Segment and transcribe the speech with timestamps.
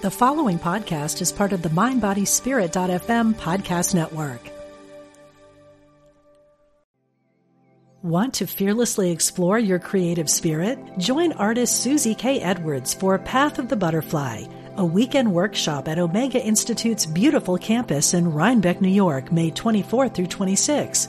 [0.00, 4.40] The following podcast is part of the MindBodySpirit.fm podcast network.
[8.02, 10.78] Want to fearlessly explore your creative spirit?
[10.98, 12.40] Join artist Susie K.
[12.40, 14.44] Edwards for Path of the Butterfly,
[14.76, 20.28] a weekend workshop at Omega Institute's beautiful campus in Rhinebeck, New York, May 24 through
[20.28, 21.08] 26.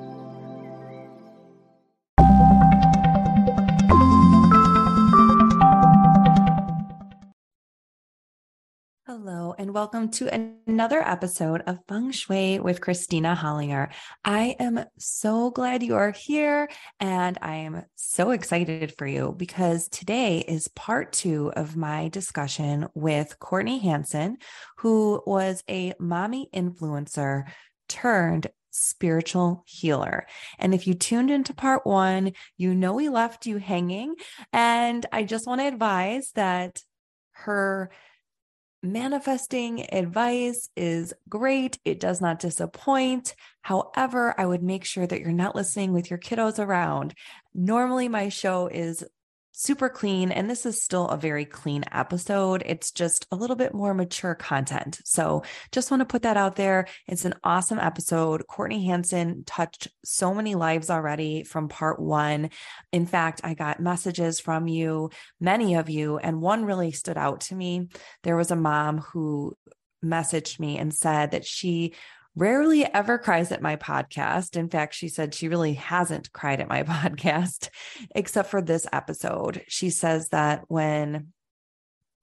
[9.31, 10.27] Hello, and welcome to
[10.67, 13.89] another episode of Feng Shui with Kristina Hollinger.
[14.25, 19.87] I am so glad you are here, and I am so excited for you because
[19.87, 24.37] today is part two of my discussion with Courtney Hanson,
[24.79, 27.45] who was a mommy influencer
[27.87, 30.27] turned spiritual healer.
[30.59, 34.15] And if you tuned into part one, you know we left you hanging.
[34.51, 36.83] And I just want to advise that
[37.31, 37.91] her
[38.83, 41.79] manifesting advice is great.
[41.85, 43.35] It does not disappoint.
[43.61, 47.13] However, I would make sure that you're not listening with your kiddos around.
[47.53, 49.03] Normally, my show is
[49.51, 50.31] super clean.
[50.31, 52.63] And this is still a very clean episode.
[52.65, 54.99] It's just a little bit more mature content.
[55.05, 56.87] So just want to put that out there.
[57.07, 58.47] It's an awesome episode.
[58.47, 62.49] Courtney Hanson touched so many lives already from part one.
[62.91, 65.09] In fact, I got messages from you,
[65.39, 67.89] many of you, and one really stood out to me.
[68.23, 69.55] There was a mom who
[70.03, 71.93] messaged me and said that she
[72.35, 74.55] rarely ever cries at my podcast.
[74.55, 77.69] In fact, she said she really hasn't cried at my podcast
[78.15, 79.63] except for this episode.
[79.67, 81.33] She says that when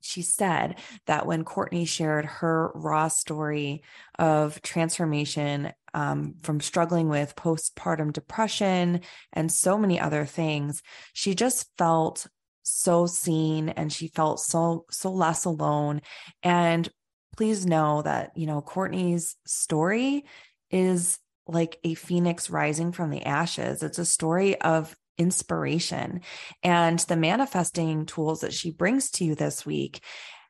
[0.01, 3.83] she said that when Courtney shared her raw story
[4.17, 9.01] of transformation um, from struggling with postpartum depression
[9.33, 10.81] and so many other things,
[11.13, 12.27] she just felt
[12.63, 16.01] so seen and she felt so so less alone
[16.43, 16.89] and
[17.35, 20.25] please know that, you know, Courtney's story
[20.71, 23.81] is like a phoenix rising from the ashes.
[23.81, 26.21] It's a story of inspiration.
[26.63, 30.01] And the manifesting tools that she brings to you this week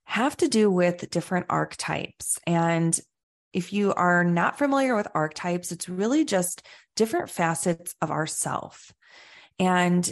[0.05, 2.39] have to do with different archetypes.
[2.45, 2.99] And
[3.53, 8.93] if you are not familiar with archetypes, it's really just different facets of ourself.
[9.57, 10.11] And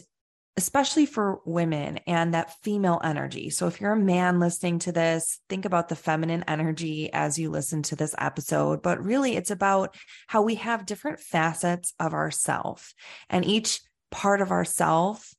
[0.57, 3.51] especially for women and that female energy.
[3.51, 7.49] So, if you're a man listening to this, think about the feminine energy as you
[7.49, 8.81] listen to this episode.
[8.81, 9.95] But really, it's about
[10.27, 12.93] how we have different facets of ourself,
[13.29, 15.33] and each part of ourself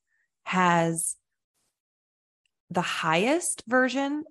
[0.45, 1.17] has
[2.71, 4.25] the highest version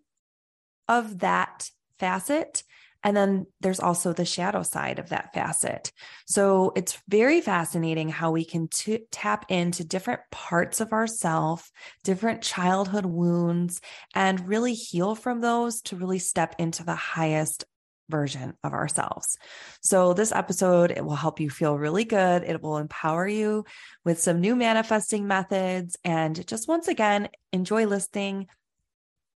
[0.88, 1.70] of that
[2.00, 2.64] facet
[3.08, 5.94] and then there's also the shadow side of that facet.
[6.26, 11.72] So it's very fascinating how we can t- tap into different parts of ourself,
[12.04, 13.80] different childhood wounds,
[14.14, 17.64] and really heal from those to really step into the highest
[18.10, 19.38] version of ourselves.
[19.80, 22.44] So this episode it will help you feel really good.
[22.44, 23.64] It will empower you
[24.04, 28.48] with some new manifesting methods and just once again enjoy listening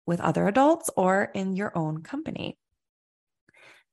[0.06, 2.56] with other adults or in your own company.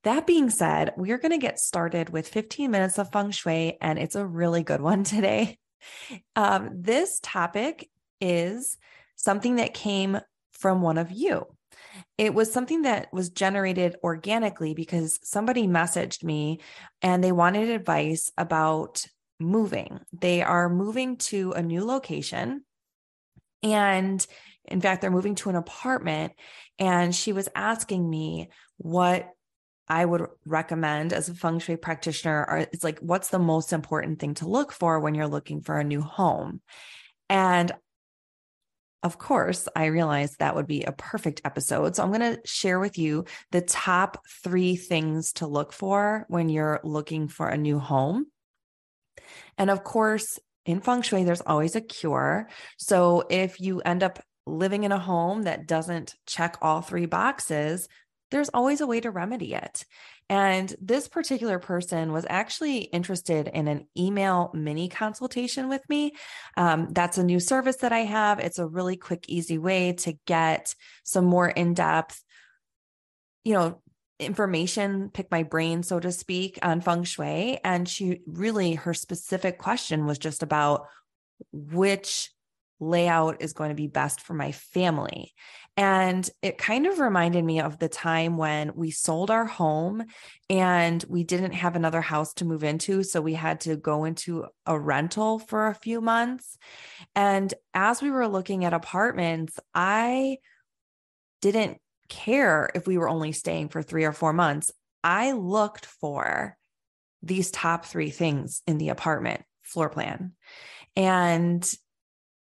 [0.05, 3.97] That being said, we're going to get started with 15 minutes of feng shui, and
[3.97, 5.57] it's a really good one today.
[6.35, 7.89] Um, this topic
[8.21, 8.77] is
[9.15, 10.19] something that came
[10.51, 11.47] from one of you.
[12.19, 16.59] It was something that was generated organically because somebody messaged me
[17.01, 19.05] and they wanted advice about
[19.39, 19.99] moving.
[20.13, 22.63] They are moving to a new location.
[23.63, 24.25] And
[24.65, 26.33] in fact, they're moving to an apartment.
[26.77, 29.34] And she was asking me what
[29.87, 34.19] I would recommend as a feng shui practitioner are it's like what's the most important
[34.19, 36.61] thing to look for when you're looking for a new home.
[37.29, 37.71] And
[39.03, 41.95] of course, I realized that would be a perfect episode.
[41.95, 46.49] So I'm going to share with you the top 3 things to look for when
[46.49, 48.25] you're looking for a new home.
[49.59, 52.49] And of course, in feng shui there's always a cure.
[52.77, 57.87] So if you end up living in a home that doesn't check all three boxes,
[58.31, 59.85] there's always a way to remedy it.
[60.29, 66.13] And this particular person was actually interested in an email mini consultation with me.
[66.57, 68.39] Um, that's a new service that I have.
[68.39, 70.73] It's a really quick, easy way to get
[71.03, 72.23] some more in depth,
[73.43, 73.81] you know,
[74.19, 77.59] information, pick my brain, so to speak, on feng shui.
[77.63, 80.87] And she really, her specific question was just about
[81.51, 82.31] which
[82.85, 85.33] layout is going to be best for my family.
[85.77, 90.05] And it kind of reminded me of the time when we sold our home
[90.49, 93.03] and we didn't have another house to move into.
[93.03, 96.57] So we had to go into a rental for a few months.
[97.13, 100.37] And as we were looking at apartments, I
[101.41, 104.71] didn't care if we were only staying for three or four months.
[105.03, 106.57] I looked for
[107.21, 110.33] these top three things in the apartment floor plan.
[110.95, 111.69] And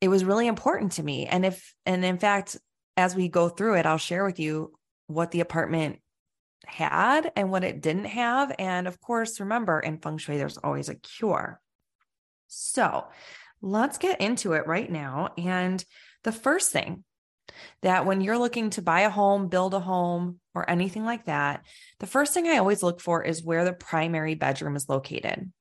[0.02, 1.28] it was really important to me.
[1.28, 2.58] And if, and in fact,
[2.98, 4.74] as we go through it, I'll share with you
[5.08, 6.00] what the apartment
[6.66, 8.54] had and what it didn't have.
[8.58, 11.62] And of course, remember in feng shui, there's always a cure.
[12.48, 13.06] So
[13.62, 15.30] let's get into it right now.
[15.38, 15.84] And
[16.24, 17.04] the first thing
[17.82, 21.64] that when you're looking to buy a home, build a home, or anything like that,
[22.00, 25.52] the first thing I always look for is where the primary bedroom is located.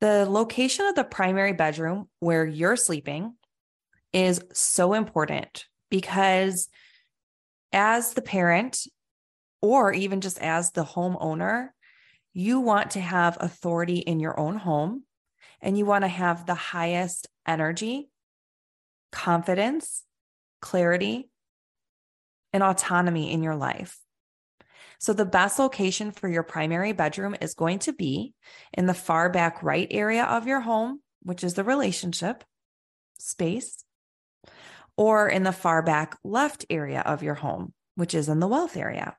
[0.00, 3.34] The location of the primary bedroom where you're sleeping
[4.12, 6.68] is so important because
[7.72, 8.86] as the parent,
[9.62, 11.70] or even just as the homeowner,
[12.32, 15.04] you want to have authority in your own home
[15.60, 18.10] and you want to have the highest energy,
[19.10, 20.04] confidence,
[20.60, 21.30] clarity,
[22.52, 23.98] and autonomy in your life.
[24.98, 28.34] So, the best location for your primary bedroom is going to be
[28.72, 32.44] in the far back right area of your home, which is the relationship
[33.18, 33.84] space
[34.96, 38.76] or in the far back left area of your home, which is in the wealth
[38.76, 39.16] area.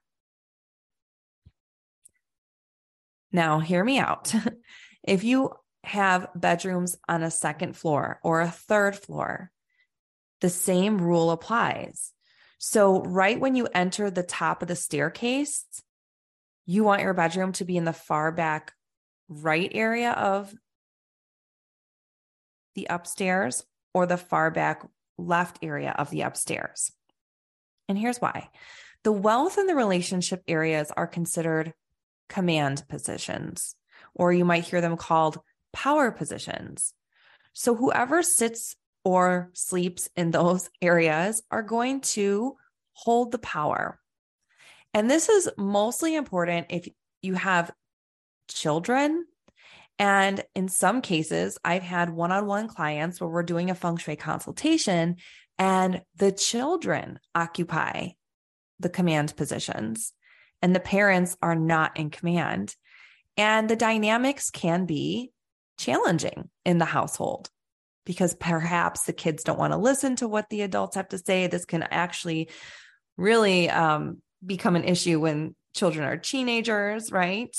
[3.32, 4.34] Now, hear me out.
[5.04, 5.52] if you
[5.84, 9.52] have bedrooms on a second floor or a third floor,
[10.42, 12.14] the same rule applies.
[12.58, 15.66] So, right when you enter the top of the staircase,
[16.66, 18.74] you want your bedroom to be in the far back
[19.30, 20.54] right area of
[22.76, 23.64] the upstairs
[23.94, 24.86] or the far back
[25.18, 26.92] left area of the upstairs.
[27.88, 28.50] And here's why
[29.04, 31.74] the wealth and the relationship areas are considered
[32.28, 33.76] command positions,
[34.14, 35.40] or you might hear them called
[35.74, 36.94] power positions.
[37.54, 42.56] So, whoever sits or sleeps in those areas are going to
[42.94, 44.00] hold the power.
[44.94, 46.88] And this is mostly important if
[47.22, 47.72] you have
[48.48, 49.26] children
[50.00, 53.98] and in some cases, I've had one on one clients where we're doing a feng
[53.98, 55.18] shui consultation
[55.58, 58.10] and the children occupy
[58.80, 60.14] the command positions
[60.62, 62.76] and the parents are not in command.
[63.38, 65.32] And the dynamics can be
[65.78, 67.50] challenging in the household
[68.08, 71.46] because perhaps the kids don't want to listen to what the adults have to say.
[71.46, 72.50] This can actually
[73.18, 77.54] really um, become an issue when children are teenagers, right?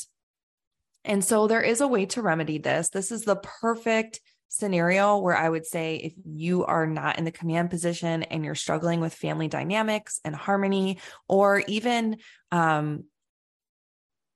[1.04, 2.88] And so there is a way to remedy this.
[2.88, 7.30] This is the perfect scenario where I would say if you are not in the
[7.30, 10.98] command position and you're struggling with family dynamics and harmony,
[11.28, 12.16] or even
[12.50, 13.04] um,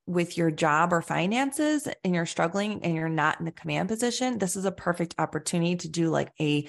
[0.07, 4.39] with your job or finances and you're struggling and you're not in the command position,
[4.39, 6.69] this is a perfect opportunity to do like a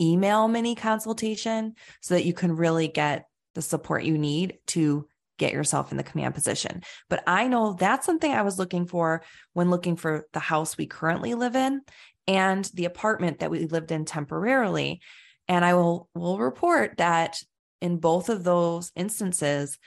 [0.00, 5.08] email mini consultation so that you can really get the support you need to
[5.38, 6.82] get yourself in the command position.
[7.08, 9.22] But I know that's something I was looking for
[9.52, 11.82] when looking for the house we currently live in
[12.26, 15.00] and the apartment that we lived in temporarily.
[15.48, 17.38] And I will will report that
[17.80, 19.78] in both of those instances,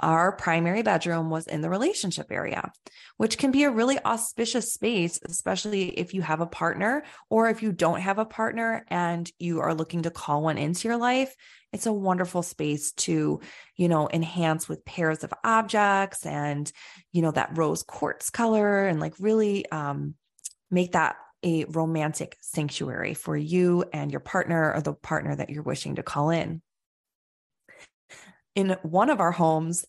[0.00, 2.70] our primary bedroom was in the relationship area,
[3.16, 7.62] which can be a really auspicious space, especially if you have a partner or if
[7.62, 11.34] you don't have a partner and you are looking to call one into your life.
[11.72, 13.40] It's a wonderful space to,
[13.76, 16.70] you know, enhance with pairs of objects and,
[17.12, 20.14] you know, that rose quartz color and like really um,
[20.70, 25.62] make that a romantic sanctuary for you and your partner or the partner that you're
[25.62, 26.62] wishing to call in
[28.58, 29.86] in one of our homes,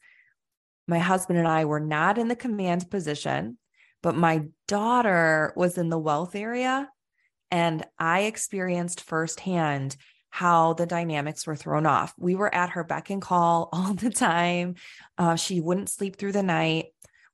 [0.88, 3.57] my husband and I were not in the command position,
[4.03, 6.88] but my daughter was in the wealth area.
[7.49, 9.97] And I experienced firsthand
[10.29, 12.13] how the dynamics were thrown off.
[12.15, 14.75] We were at her beck and call all the time.
[15.17, 16.89] Uh, she wouldn't sleep through the night.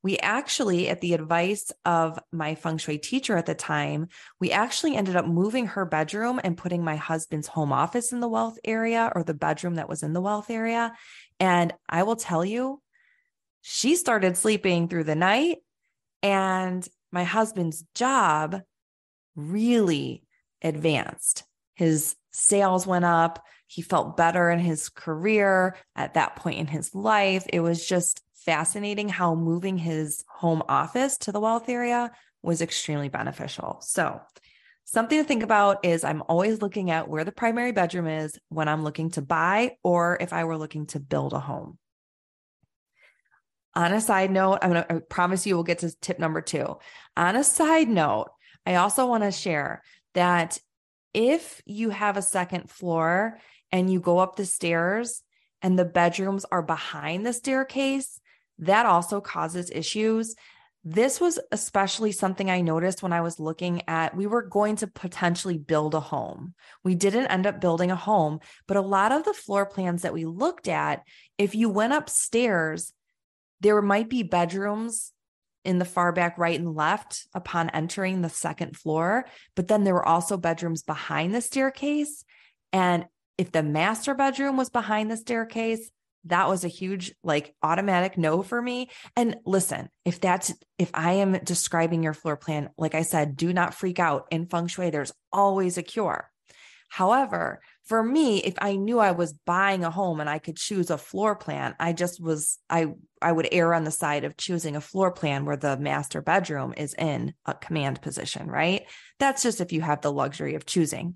[0.06, 4.96] We actually, at the advice of my feng shui teacher at the time, we actually
[4.96, 9.12] ended up moving her bedroom and putting my husband's home office in the wealth area
[9.16, 10.94] or the bedroom that was in the wealth area.
[11.40, 12.82] And I will tell you,
[13.62, 15.58] she started sleeping through the night,
[16.22, 18.62] and my husband's job
[19.36, 20.24] really
[20.62, 21.44] advanced.
[21.76, 23.44] His sales went up.
[23.68, 27.46] He felt better in his career at that point in his life.
[27.52, 32.12] It was just fascinating how moving his home office to the wealth area
[32.44, 33.80] was extremely beneficial.
[33.82, 34.22] So,
[34.88, 38.68] Something to think about is I'm always looking at where the primary bedroom is when
[38.68, 41.80] I'm looking to buy or if I were looking to build a home.
[43.74, 46.78] On a side note, I'm going to promise you we'll get to tip number two.
[47.18, 48.28] On a side note,
[48.66, 49.82] I also want to share
[50.14, 50.60] that
[51.16, 53.40] if you have a second floor
[53.72, 55.24] and you go up the stairs
[55.62, 58.22] and the bedrooms are behind the staircase,
[58.60, 60.36] that also causes issues.
[60.88, 64.88] This was especially something I noticed when I was looking at, we were going to
[64.88, 66.54] potentially build a home.
[66.84, 70.14] We didn't end up building a home, but a lot of the floor plans that
[70.14, 71.02] we looked at,
[71.40, 72.94] if you went upstairs,
[73.62, 75.12] there might be bedrooms
[75.64, 79.26] in the far back right and left upon entering the second floor,
[79.56, 82.24] but then there were also bedrooms behind the staircase.
[82.72, 83.06] And
[83.40, 85.90] if the master bedroom was behind the staircase,
[86.26, 88.90] that was a huge like automatic no for me.
[89.16, 93.54] And listen if that's if i am describing your floor plan like i said do
[93.54, 94.28] not freak out.
[94.32, 96.30] In feng shui there's always a cure.
[96.90, 100.90] However for me if i knew i was buying a home and i could choose
[100.90, 102.88] a floor plan i just was i
[103.22, 106.74] i would err on the side of choosing a floor plan where the master bedroom
[106.76, 108.84] is in a command position right?
[109.20, 111.16] That's just if you have the luxury of choosing.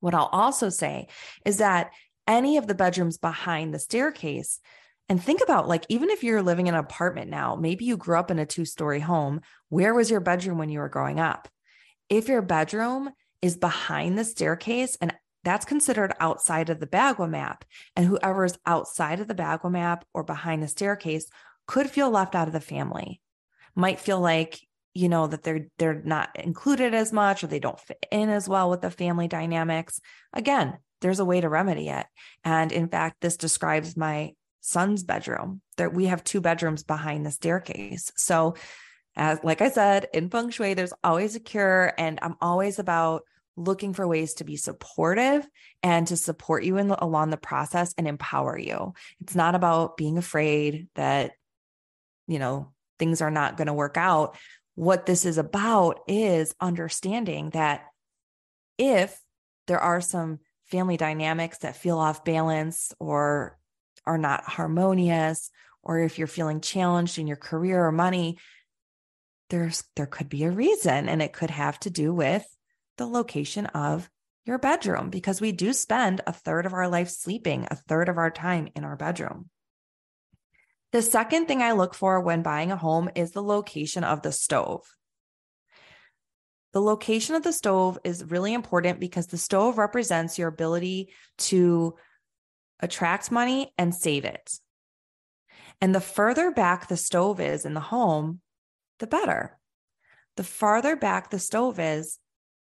[0.00, 1.08] What i'll also say
[1.44, 1.90] is that
[2.26, 4.60] any of the bedrooms behind the staircase.
[5.08, 8.18] And think about like, even if you're living in an apartment now, maybe you grew
[8.18, 9.42] up in a two story home.
[9.68, 11.48] Where was your bedroom when you were growing up?
[12.08, 13.10] If your bedroom
[13.42, 18.58] is behind the staircase and that's considered outside of the Bagua map, and whoever is
[18.64, 21.26] outside of the Bagua map or behind the staircase
[21.66, 23.20] could feel left out of the family,
[23.74, 24.60] might feel like
[24.94, 28.48] you know that they're they're not included as much or they don't fit in as
[28.48, 30.00] well with the family dynamics
[30.32, 32.06] again there's a way to remedy it.
[32.44, 34.32] And in fact, this describes my
[34.62, 35.60] son's bedroom.
[35.76, 38.10] That we have two bedrooms behind the staircase.
[38.16, 38.54] So,
[39.14, 43.24] as like I said, in feng shui, there's always a cure, and I'm always about
[43.54, 45.46] looking for ways to be supportive
[45.82, 48.94] and to support you in the, along the process and empower you.
[49.20, 51.32] It's not about being afraid that
[52.26, 54.38] you know things are not going to work out.
[54.74, 57.82] What this is about is understanding that
[58.78, 59.20] if
[59.66, 63.58] there are some family dynamics that feel off balance or
[64.06, 65.50] are not harmonious,
[65.82, 68.38] or if you're feeling challenged in your career or money,
[69.50, 72.44] there's there could be a reason and it could have to do with
[72.96, 74.08] the location of
[74.44, 78.18] your bedroom because we do spend a third of our life sleeping, a third of
[78.18, 79.48] our time in our bedroom.
[80.92, 84.32] The second thing I look for when buying a home is the location of the
[84.32, 84.82] stove.
[86.74, 91.94] The location of the stove is really important because the stove represents your ability to
[92.80, 94.58] attract money and save it.
[95.80, 98.40] And the further back the stove is in the home,
[98.98, 99.56] the better.
[100.36, 102.18] The farther back the stove is,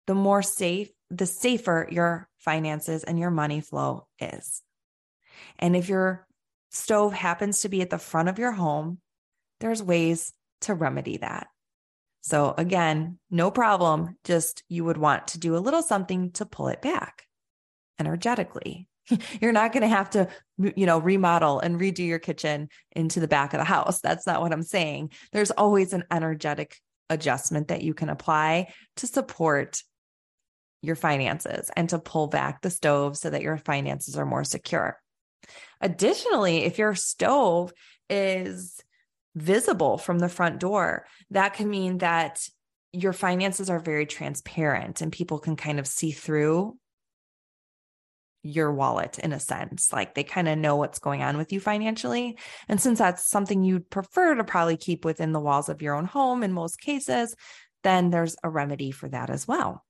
[0.07, 4.62] the more safe, the safer your finances and your money flow is.
[5.59, 6.27] And if your
[6.71, 9.00] stove happens to be at the front of your home,
[9.61, 11.49] there's ways to remedy that.
[12.20, 14.16] So again, no problem.
[14.25, 17.25] Just you would want to do a little something to pull it back
[17.98, 18.88] energetically.
[19.40, 23.28] You're not going to have to, you know, remodel and redo your kitchen into the
[23.28, 24.00] back of the house.
[24.00, 25.12] That's not what I'm saying.
[25.32, 26.76] There's always an energetic
[27.10, 29.82] adjustment that you can apply to support
[30.82, 35.00] your finances and to pull back the stove so that your finances are more secure.
[35.80, 37.72] Additionally, if your stove
[38.10, 38.80] is
[39.35, 42.49] visible from the front door, that can mean that
[42.92, 46.76] your finances are very transparent and people can kind of see through
[48.42, 49.92] your wallet in a sense.
[49.92, 52.38] Like they kind of know what's going on with you financially.
[52.68, 56.06] And since that's something you'd prefer to probably keep within the walls of your own
[56.06, 57.35] home in most cases,
[57.82, 59.85] then there's a remedy for that as well.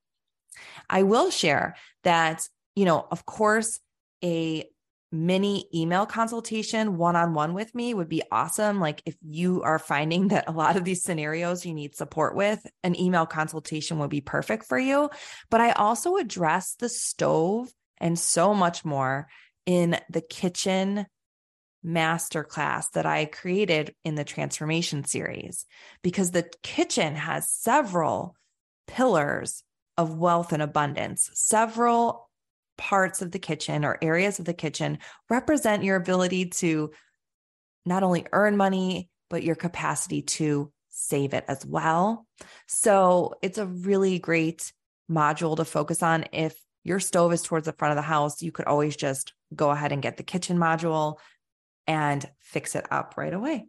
[0.90, 3.78] I will share that, you know, of course,
[4.24, 4.68] a
[5.10, 8.80] mini email consultation one on one with me would be awesome.
[8.80, 12.66] Like, if you are finding that a lot of these scenarios you need support with,
[12.82, 15.10] an email consultation would be perfect for you.
[15.50, 19.28] But I also address the stove and so much more
[19.66, 21.06] in the kitchen
[21.84, 25.64] masterclass that I created in the transformation series
[26.02, 28.34] because the kitchen has several
[28.86, 29.62] pillars
[29.96, 32.27] of wealth and abundance, several
[32.78, 36.90] parts of the kitchen or areas of the kitchen represent your ability to
[37.84, 42.26] not only earn money, but your capacity to save it as well.
[42.66, 44.72] So it's a really great
[45.10, 46.24] module to focus on.
[46.32, 49.70] If your stove is towards the front of the house, you could always just go
[49.70, 51.18] ahead and get the kitchen module
[51.86, 53.66] and fix it up right away.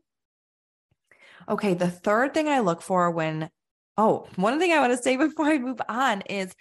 [1.48, 3.50] Okay, the third thing I look for when
[4.02, 6.54] Oh, one thing I want to say before I move on is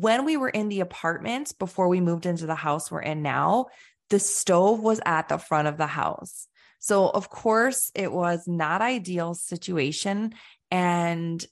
[0.00, 3.66] when we were in the apartments before we moved into the house we're in now,
[4.10, 6.48] the stove was at the front of the house.
[6.78, 10.34] So, of course, it was not ideal situation
[10.70, 11.44] and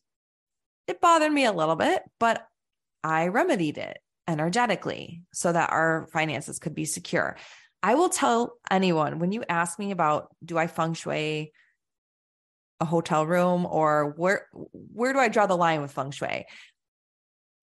[0.87, 2.47] it bothered me a little bit, but
[3.03, 3.99] I remedied it
[4.29, 7.37] energetically so that our finances could be secure.
[7.83, 11.53] I will tell anyone when you ask me about do I feng shui
[12.81, 16.45] a hotel room or where where do I draw the line with feng shui?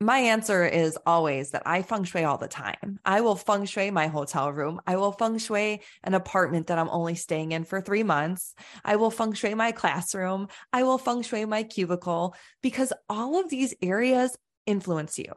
[0.02, 3.00] My answer is always that I feng shui all the time.
[3.06, 4.82] I will feng shui my hotel room.
[4.88, 8.56] I will feng shui an apartment that I'm only staying in for three months.
[8.84, 10.48] I will feng shui my classroom.
[10.74, 15.34] I will feng shui my cubicle because all of these areas influence you.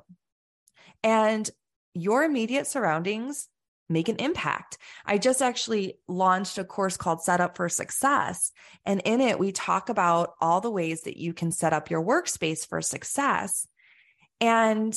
[1.03, 1.51] And
[1.93, 3.51] your immediate surroundings
[3.91, 4.79] make an impact.
[5.05, 8.51] I just actually launched a course called Set Up for Success.
[8.87, 12.03] And in it, we talk about all the ways that you can set up your
[12.03, 13.67] workspace for success.
[14.41, 14.95] And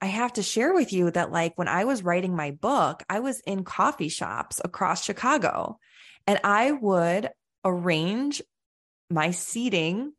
[0.00, 3.20] I have to share with you that, like, when I was writing my book, I
[3.20, 5.78] was in coffee shops across Chicago
[6.26, 7.30] and I would
[7.64, 8.42] arrange
[9.10, 10.12] my seating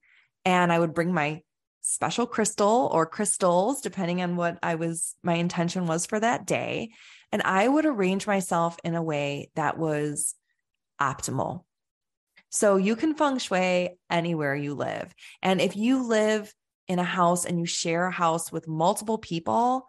[0.44, 1.44] and I would bring my
[1.82, 6.92] special crystal or crystals, depending on what I was, my intention was for that day.
[7.32, 10.36] And I would arrange myself in a way that was
[11.00, 11.63] optimal.
[12.50, 15.13] So you can feng shui anywhere you live.
[15.42, 16.54] And if you live
[16.89, 19.88] in a house and you share a house with multiple people,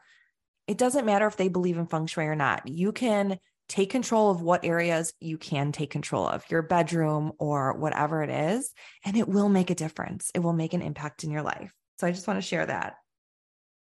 [0.68, 2.68] it doesn't matter if they believe in feng shui or not.
[2.68, 3.38] You can
[3.68, 8.30] take control of what areas you can take control of, your bedroom or whatever it
[8.30, 8.72] is,
[9.04, 10.30] and it will make a difference.
[10.34, 11.72] It will make an impact in your life.
[11.98, 12.94] So I just want to share that.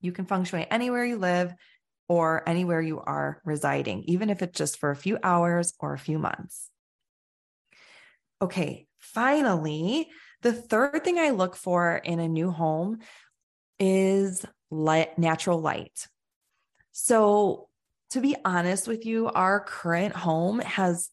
[0.01, 1.53] You can feng shui anywhere you live
[2.07, 5.99] or anywhere you are residing, even if it's just for a few hours or a
[5.99, 6.69] few months.
[8.41, 10.09] Okay, finally,
[10.45, 12.99] the third thing I look for in a new home
[13.79, 16.07] is light, natural light.
[16.91, 17.67] So,
[18.11, 21.09] to be honest with you, our current home has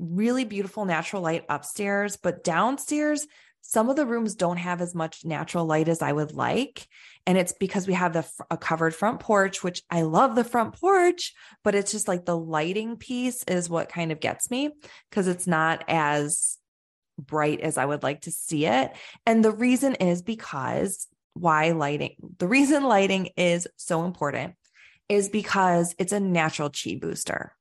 [0.00, 3.24] really beautiful natural light upstairs, but downstairs,
[3.60, 6.88] some of the rooms don't have as much natural light as I would like.
[7.26, 10.74] And it's because we have the a covered front porch, which I love the front
[10.80, 14.70] porch, but it's just like the lighting piece is what kind of gets me
[15.08, 16.58] because it's not as
[17.18, 18.92] bright as I would like to see it.
[19.26, 24.54] And the reason is because why lighting, the reason lighting is so important
[25.08, 27.54] is because it's a natural chi booster.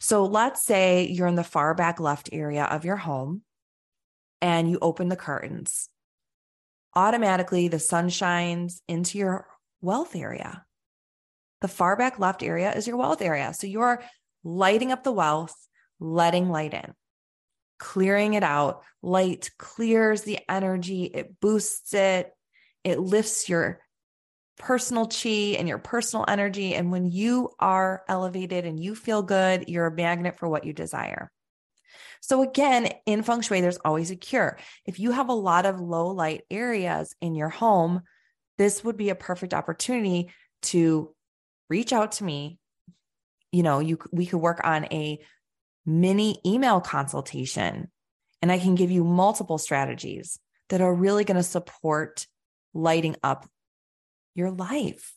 [0.00, 3.42] So let's say you're in the far back left area of your home
[4.40, 5.88] and you open the curtains,
[6.94, 9.46] automatically the sun shines into your
[9.80, 10.64] wealth area.
[11.60, 13.52] The far back left area is your wealth area.
[13.54, 14.02] So you're
[14.44, 15.54] lighting up the wealth,
[16.00, 16.92] letting light in,
[17.78, 18.82] clearing it out.
[19.02, 22.32] Light clears the energy, it boosts it,
[22.84, 23.80] it lifts your
[24.58, 26.74] personal chi and your personal energy.
[26.74, 30.72] And when you are elevated and you feel good, you're a magnet for what you
[30.72, 31.30] desire.
[32.20, 34.58] So again, in feng shui, there's always a cure.
[34.84, 38.02] If you have a lot of low light areas in your home,
[38.58, 41.14] this would be a perfect opportunity to
[41.68, 42.58] reach out to me.
[43.52, 45.20] You know, you we could work on a
[45.86, 47.88] mini email consultation
[48.42, 52.26] and I can give you multiple strategies that are really going to support
[52.74, 53.48] lighting up
[54.34, 55.14] your life.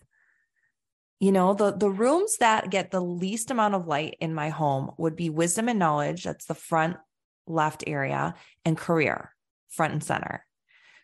[1.19, 4.91] You know, the the rooms that get the least amount of light in my home
[4.97, 6.97] would be wisdom and knowledge, that's the front
[7.45, 9.35] left area, and career,
[9.67, 10.45] front and center.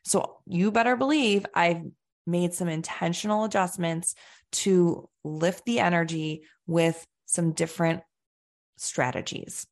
[0.06, 1.82] So you better believe I've
[2.26, 4.16] made some intentional adjustments
[4.52, 8.02] to lift the energy with some different
[8.78, 9.68] strategies.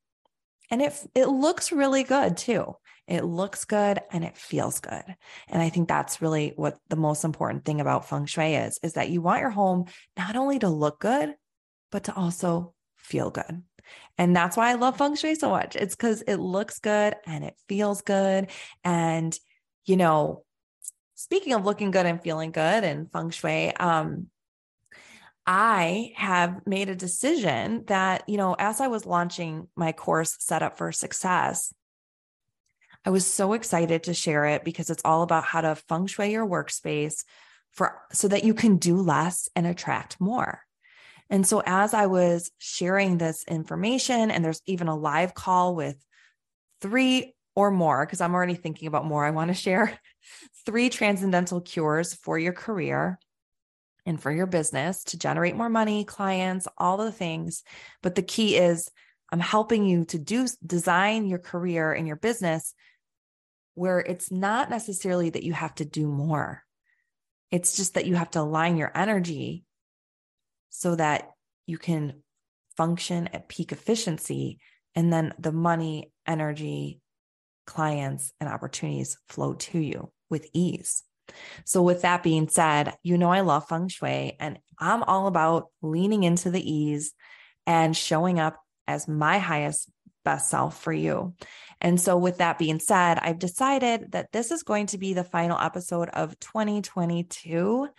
[0.70, 2.76] And it it looks really good too.
[3.08, 5.04] It looks good and it feels good.
[5.50, 8.94] And I think that's really what the most important thing about feng shui is, is
[8.94, 9.86] that you want your home
[10.18, 11.36] not only to look good,
[11.92, 13.62] but to also feel good.
[14.18, 15.76] And that's why I love feng shui so much.
[15.76, 18.50] It's because it looks good and it feels good.
[18.86, 19.38] And,
[19.86, 20.46] you know,
[21.16, 24.28] speaking of looking good and feeling good and feng shui, um,
[25.46, 30.64] I have made a decision that, you know, as I was launching my course set
[30.64, 31.74] up for success,
[33.06, 36.32] I was so excited to share it because it's all about how to feng shui
[36.32, 37.26] your workspace
[37.72, 40.62] for so that you can do less and attract more.
[41.30, 45.98] And so as I was sharing this information and there's even a live call with
[46.80, 50.00] three or more because I'm already thinking about more I want to share
[50.66, 53.20] three transcendental cures for your career
[54.06, 57.64] and for your business to generate more money, clients, all the things.
[58.02, 58.90] But the key is
[59.32, 62.74] I'm helping you to do design your career and your business
[63.76, 66.64] where it's not necessarily that you have to do more.
[67.50, 69.64] It's just that you have to align your energy
[70.70, 71.30] so that
[71.66, 72.22] you can
[72.78, 74.60] function at peak efficiency.
[74.96, 77.00] And then the money, energy,
[77.66, 81.04] clients, and opportunities flow to you with ease.
[81.66, 85.68] So, with that being said, you know, I love feng shui and I'm all about
[85.82, 87.14] leaning into the ease
[87.66, 89.90] and showing up as my highest
[90.26, 91.34] best self for you.
[91.82, 95.24] And so, with that being said, I've decided that this is going to be the
[95.24, 97.90] final episode of 2022.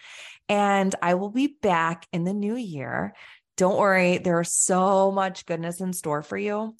[0.48, 3.14] And I will be back in the new year.
[3.56, 6.74] Don't worry, there's so much goodness in store for you.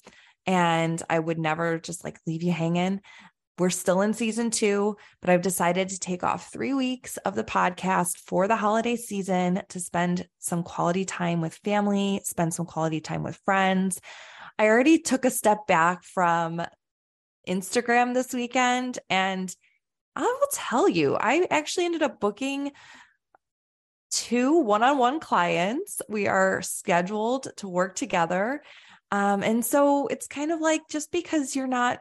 [0.45, 3.01] And I would never just like leave you hanging.
[3.57, 7.43] We're still in season two, but I've decided to take off three weeks of the
[7.43, 12.99] podcast for the holiday season to spend some quality time with family, spend some quality
[12.99, 14.01] time with friends.
[14.59, 16.61] I already took a step back from
[17.47, 19.55] Instagram this weekend, and
[20.17, 22.73] I will tell you, I actually ended up booking
[24.11, 26.01] two one on one clients.
[26.09, 28.63] We are scheduled to work together.
[29.11, 31.99] Um, and so it's kind of like just because you're not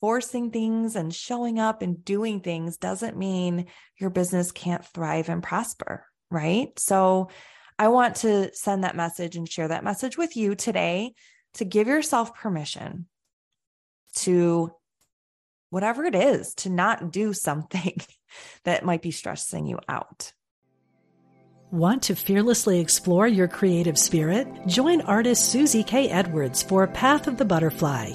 [0.00, 5.42] forcing things and showing up and doing things doesn't mean your business can't thrive and
[5.42, 6.78] prosper, right?
[6.78, 7.30] So
[7.78, 11.14] I want to send that message and share that message with you today
[11.54, 13.06] to give yourself permission
[14.16, 14.72] to
[15.70, 18.00] whatever it is to not do something
[18.64, 20.32] that might be stressing you out.
[21.70, 24.48] Want to fearlessly explore your creative spirit?
[24.66, 26.08] Join artist Susie K.
[26.08, 28.14] Edwards for Path of the Butterfly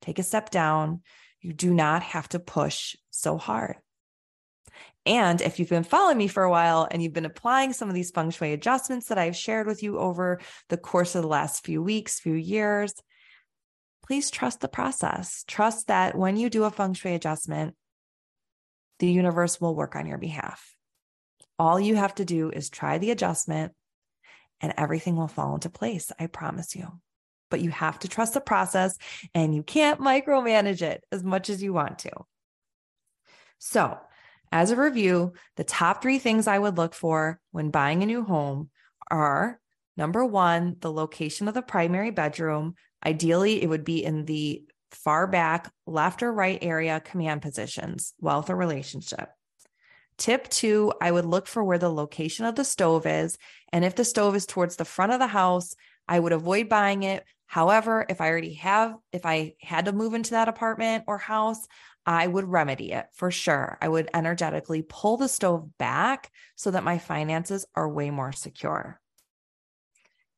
[0.00, 1.02] take a step down.
[1.40, 3.76] You do not have to push so hard.
[5.06, 7.94] And if you've been following me for a while and you've been applying some of
[7.94, 11.64] these feng shui adjustments that I've shared with you over the course of the last
[11.64, 12.92] few weeks, few years,
[14.04, 15.44] please trust the process.
[15.46, 17.74] Trust that when you do a feng shui adjustment,
[18.98, 20.74] the universe will work on your behalf.
[21.58, 23.72] All you have to do is try the adjustment
[24.60, 26.12] and everything will fall into place.
[26.18, 27.00] I promise you
[27.50, 28.96] but you have to trust the process
[29.34, 32.10] and you can't micromanage it as much as you want to.
[33.58, 33.98] So,
[34.50, 38.22] as a review, the top three things I would look for when buying a new
[38.22, 38.70] home
[39.10, 39.60] are
[39.96, 42.74] number one, the location of the primary bedroom.
[43.04, 48.48] Ideally, it would be in the far back left or right area command positions, wealth
[48.48, 49.28] or relationship.
[50.16, 53.38] Tip two, I would look for where the location of the stove is.
[53.72, 55.76] And if the stove is towards the front of the house,
[56.08, 60.12] I would avoid buying it However, if I already have, if I had to move
[60.12, 61.66] into that apartment or house,
[62.04, 63.78] I would remedy it for sure.
[63.80, 69.00] I would energetically pull the stove back so that my finances are way more secure.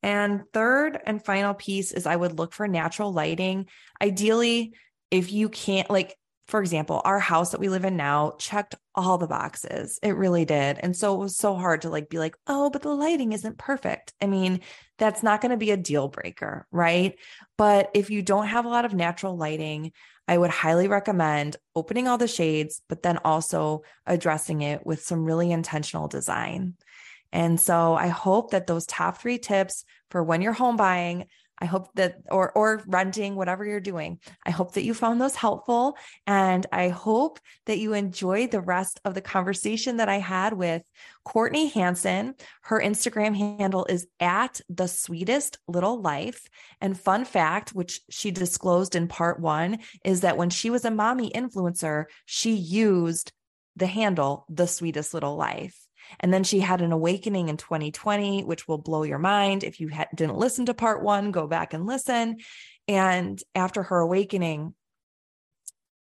[0.03, 3.67] And third and final piece is I would look for natural lighting.
[4.01, 4.75] Ideally,
[5.11, 6.17] if you can't, like,
[6.51, 9.99] for example, our house that we live in now checked all the boxes.
[10.03, 10.79] It really did.
[10.79, 13.59] And so it was so hard to like be like, "Oh, but the lighting isn't
[13.59, 14.61] perfect." I mean,
[14.99, 17.17] that's not going to be a deal breaker, right?
[17.57, 19.93] But if you don't have a lot of natural lighting,
[20.29, 25.25] I would highly recommend opening all the shades, but then also addressing it with some
[25.25, 26.75] really intentional design.
[27.33, 31.27] And so I hope that those top 3 tips for when you're home buying
[31.61, 34.19] I hope that, or, or renting, whatever you're doing.
[34.47, 35.97] I hope that you found those helpful.
[36.27, 40.83] And I hope that you enjoyed the rest of the conversation that I had with
[41.25, 42.35] Courtney Hanson.
[42.63, 46.49] Her Instagram handle is at the sweetest little life.
[46.81, 50.91] And fun fact, which she disclosed in part one, is that when she was a
[50.91, 53.33] mommy influencer, she used
[53.77, 55.79] the handle the sweetest little life.
[56.19, 59.63] And then she had an awakening in 2020, which will blow your mind.
[59.63, 62.39] If you ha- didn't listen to part one, go back and listen.
[62.89, 64.75] And after her awakening,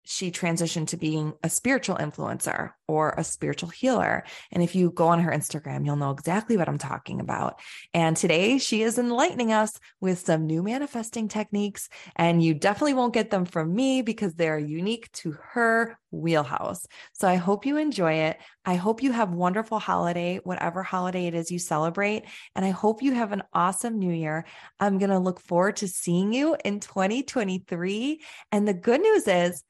[0.07, 4.25] she transitioned to being a spiritual influencer or a spiritual healer.
[4.53, 7.61] And if you go on her Instagram, you'll know exactly what I'm talking about.
[7.93, 11.89] And today she is enlightening us with some new manifesting techniques.
[12.15, 16.87] And you definitely won't get them from me because they're unique to her wheelhouse.
[17.13, 18.39] So I hope you enjoy it.
[18.65, 22.25] I hope you have wonderful holiday, whatever holiday it is you celebrate.
[22.55, 24.45] And I hope you have an awesome new year.
[24.79, 28.21] I'm going to look forward to seeing you in 2023.
[28.53, 29.65] And the good news is,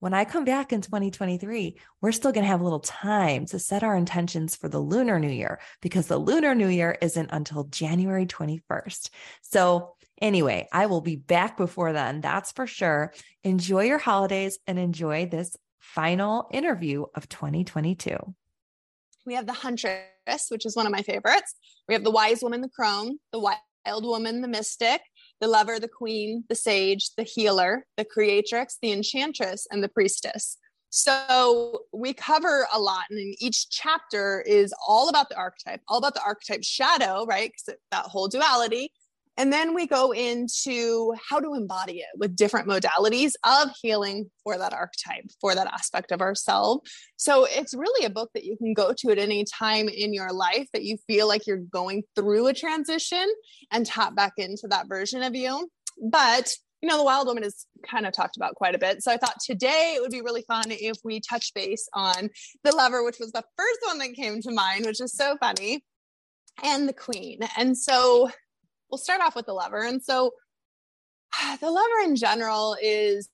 [0.00, 3.58] when I come back in 2023, we're still going to have a little time to
[3.58, 7.64] set our intentions for the Lunar New Year because the Lunar New Year isn't until
[7.64, 9.10] January 21st.
[9.42, 12.20] So, anyway, I will be back before then.
[12.20, 13.14] That's for sure.
[13.42, 18.18] Enjoy your holidays and enjoy this final interview of 2022.
[19.24, 21.54] We have the Huntress, which is one of my favorites.
[21.88, 25.00] We have the Wise Woman, the Crone, the Wild Woman, the Mystic,
[25.40, 30.58] the lover, the queen, the sage, the healer, the creatrix, the enchantress, and the priestess.
[30.90, 36.14] So we cover a lot, and each chapter is all about the archetype, all about
[36.14, 37.50] the archetype shadow, right?
[37.50, 38.92] Because that whole duality.
[39.36, 44.56] And then we go into how to embody it with different modalities of healing for
[44.56, 46.90] that archetype, for that aspect of ourselves.
[47.16, 50.32] So it's really a book that you can go to at any time in your
[50.32, 53.26] life that you feel like you're going through a transition
[53.70, 55.68] and tap back into that version of you.
[56.02, 59.02] But you know, the wild woman is kind of talked about quite a bit.
[59.02, 62.28] So I thought today it would be really fun if we touch base on
[62.64, 65.84] the lover, which was the first one that came to mind, which is so funny,
[66.62, 67.40] and the queen.
[67.56, 68.30] And so
[68.90, 69.82] we'll start off with the lover.
[69.82, 70.32] And so
[71.60, 73.28] the lover in general is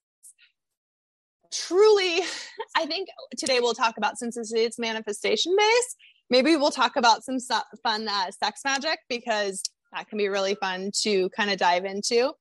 [1.53, 2.21] truly,
[2.77, 5.97] I think today we'll talk about since it's manifestation based,
[6.31, 7.38] maybe we'll talk about some
[7.83, 9.62] fun uh, sex magic because
[9.93, 12.33] that can be really fun to kind of dive into.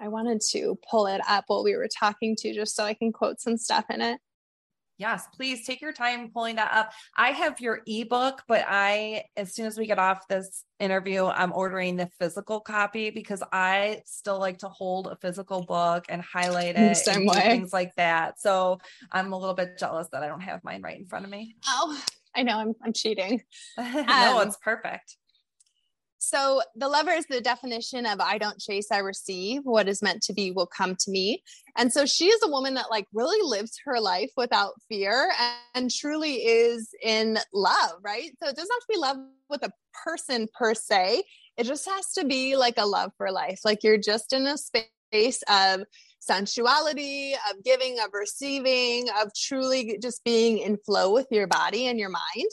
[0.00, 3.12] I wanted to pull it up while we were talking to just so I can
[3.12, 4.20] quote some stuff in it.
[4.96, 6.92] Yes, please take your time pulling that up.
[7.16, 11.52] I have your ebook, but I, as soon as we get off this interview, I'm
[11.52, 16.76] ordering the physical copy because I still like to hold a physical book and highlight
[16.76, 17.40] it, Same way.
[17.50, 18.40] things like that.
[18.40, 18.78] So
[19.10, 21.56] I'm a little bit jealous that I don't have mine right in front of me.
[21.66, 22.00] Oh,
[22.36, 23.42] I know I'm I'm cheating.
[23.78, 25.16] no, um, it's perfect.
[26.24, 29.62] So the lover is the definition of I don't chase, I receive.
[29.64, 31.42] What is meant to be will come to me.
[31.76, 35.54] And so she is a woman that like really lives her life without fear and,
[35.74, 38.30] and truly is in love, right?
[38.42, 39.16] So it doesn't have to be love
[39.50, 39.72] with a
[40.04, 41.24] person per se.
[41.58, 43.60] It just has to be like a love for life.
[43.64, 45.84] Like you're just in a space of
[46.20, 51.98] sensuality, of giving, of receiving, of truly just being in flow with your body and
[51.98, 52.50] your mind.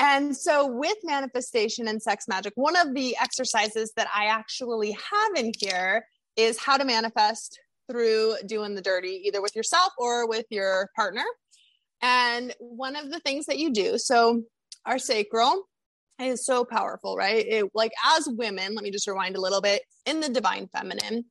[0.00, 5.32] And so, with manifestation and sex magic, one of the exercises that I actually have
[5.36, 7.60] in here is how to manifest
[7.90, 11.24] through doing the dirty, either with yourself or with your partner.
[12.00, 14.42] And one of the things that you do, so
[14.86, 15.68] our sacral
[16.18, 17.44] is so powerful, right?
[17.46, 21.26] It, like, as women, let me just rewind a little bit in the divine feminine,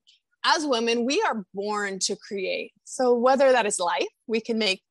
[0.45, 2.71] as women, we are born to create.
[2.84, 4.84] So, whether that is life, we can make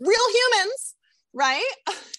[0.00, 0.94] real humans,
[1.34, 1.72] right?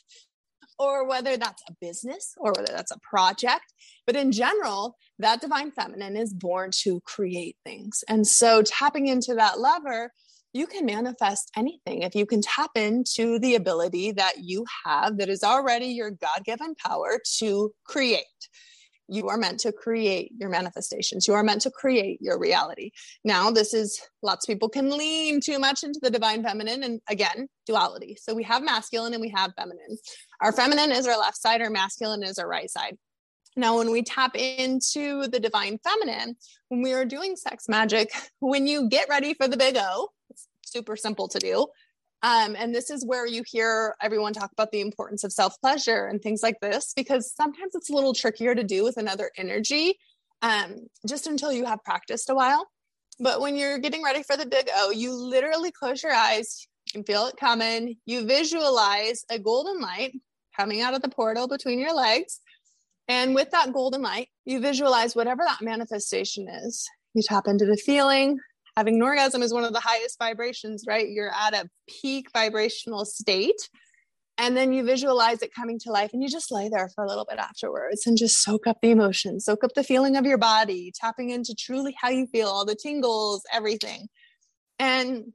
[0.80, 3.74] or whether that's a business or whether that's a project.
[4.08, 8.04] But in general, that divine feminine is born to create things.
[8.08, 10.12] And so tapping into that lover,
[10.54, 15.30] you can manifest anything if you can tap into the ability that you have that
[15.30, 18.26] is already your God given power to create
[19.10, 21.28] you are meant to create your manifestations.
[21.28, 22.92] You are meant to create your reality.
[23.24, 27.02] Now this is lots of people can lean too much into the divine feminine and
[27.10, 28.18] again duality.
[28.22, 29.98] So we have masculine and we have feminine.
[30.42, 32.98] Our feminine is our left side our masculine is our right side.
[33.56, 36.36] Now when we tap into the divine feminine
[36.70, 40.48] when we are doing sex magic when you get ready for the big o it's
[40.64, 41.68] super simple to do
[42.22, 46.06] um, and this is where you hear everyone talk about the importance of self pleasure
[46.06, 49.98] and things like this, because sometimes it's a little trickier to do with another energy
[50.42, 52.68] um, just until you have practiced a while.
[53.20, 56.92] But when you're getting ready for the big O, you literally close your eyes, you
[56.94, 57.98] can feel it coming.
[58.06, 60.14] You visualize a golden light
[60.58, 62.40] coming out of the portal between your legs.
[63.08, 66.88] And with that golden light, you visualize whatever that manifestation is.
[67.14, 68.38] You tap into the feeling,
[68.80, 71.10] having an orgasm is one of the highest vibrations, right?
[71.10, 73.70] You're at a peak vibrational state.
[74.38, 77.08] And then you visualize it coming to life and you just lay there for a
[77.10, 80.38] little bit afterwards and just soak up the emotion, soak up the feeling of your
[80.38, 84.08] body, tapping into truly how you feel, all the tingles, everything.
[84.80, 85.34] And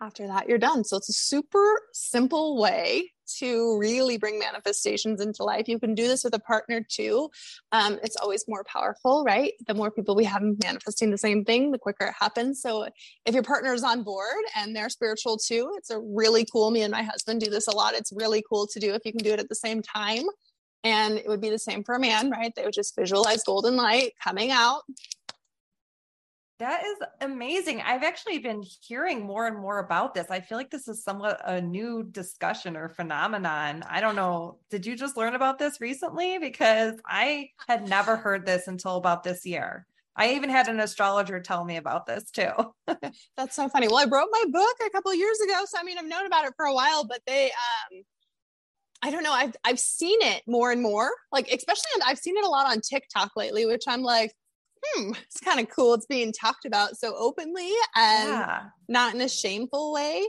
[0.00, 0.84] after that, you're done.
[0.84, 5.68] So it's a super simple way to really bring manifestations into life.
[5.68, 7.30] You can do this with a partner too.
[7.72, 9.52] Um, it's always more powerful, right?
[9.66, 12.60] The more people we have manifesting the same thing, the quicker it happens.
[12.60, 12.88] So
[13.24, 16.70] if your partner is on board and they're spiritual too, it's a really cool.
[16.70, 17.94] Me and my husband do this a lot.
[17.94, 20.24] It's really cool to do if you can do it at the same time.
[20.84, 22.52] And it would be the same for a man, right?
[22.54, 24.82] They would just visualize golden light coming out
[26.58, 27.80] that is amazing.
[27.82, 30.30] I've actually been hearing more and more about this.
[30.30, 33.84] I feel like this is somewhat a new discussion or phenomenon.
[33.88, 34.58] I don't know.
[34.68, 36.38] Did you just learn about this recently?
[36.38, 39.86] Because I had never heard this until about this year.
[40.16, 42.50] I even had an astrologer tell me about this too.
[43.36, 43.86] That's so funny.
[43.86, 46.44] Well, I wrote my book a couple years ago, so I mean, I've known about
[46.44, 48.02] it for a while, but they, um,
[49.00, 51.12] I don't know, I've I've seen it more and more.
[51.30, 54.32] Like, especially I've seen it a lot on TikTok lately, which I'm like,
[54.82, 55.94] hmm, it's kind of cool.
[55.94, 58.62] It's being talked about so openly and yeah.
[58.88, 60.26] not in a shameful way.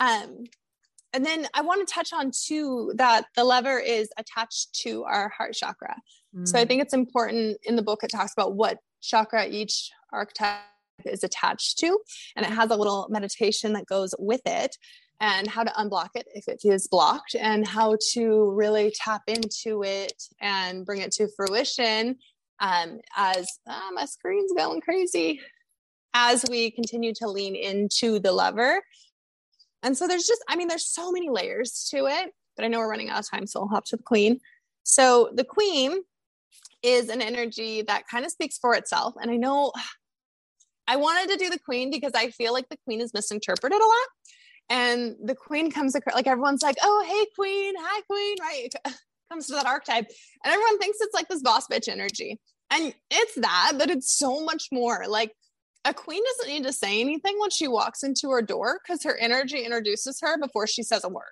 [0.00, 0.44] Um,
[1.12, 5.28] and then I want to touch on too that the lover is attached to our
[5.28, 5.96] heart chakra.
[6.34, 6.48] Mm.
[6.48, 6.68] So I mm.
[6.68, 10.60] think it's important in the book, it talks about what chakra each archetype
[11.04, 11.98] is attached to,
[12.36, 14.76] and it has a little meditation that goes with it
[15.20, 19.82] and how to unblock it if it is blocked and how to really tap into
[19.84, 22.16] it and bring it to fruition
[22.62, 25.40] um, as ah, my screen's going crazy
[26.14, 28.80] as we continue to lean into the lover
[29.82, 32.78] and so there's just, I mean, there's so many layers to it, but I know
[32.78, 34.40] we're running out of time, so I'll hop to the queen.
[34.84, 36.02] So the queen
[36.82, 39.14] is an energy that kind of speaks for itself.
[39.20, 39.72] And I know
[40.86, 43.84] I wanted to do the queen because I feel like the queen is misinterpreted a
[43.84, 44.08] lot.
[44.68, 48.72] And the queen comes across like everyone's like, oh, hey, queen, hi, queen, right?
[48.72, 48.74] It
[49.30, 50.06] comes to that archetype.
[50.44, 52.40] And everyone thinks it's like this boss bitch energy.
[52.72, 55.04] And it's that, but it's so much more.
[55.06, 55.32] Like
[55.84, 59.16] a queen doesn't need to say anything when she walks into her door because her
[59.16, 61.24] energy introduces her before she says a word.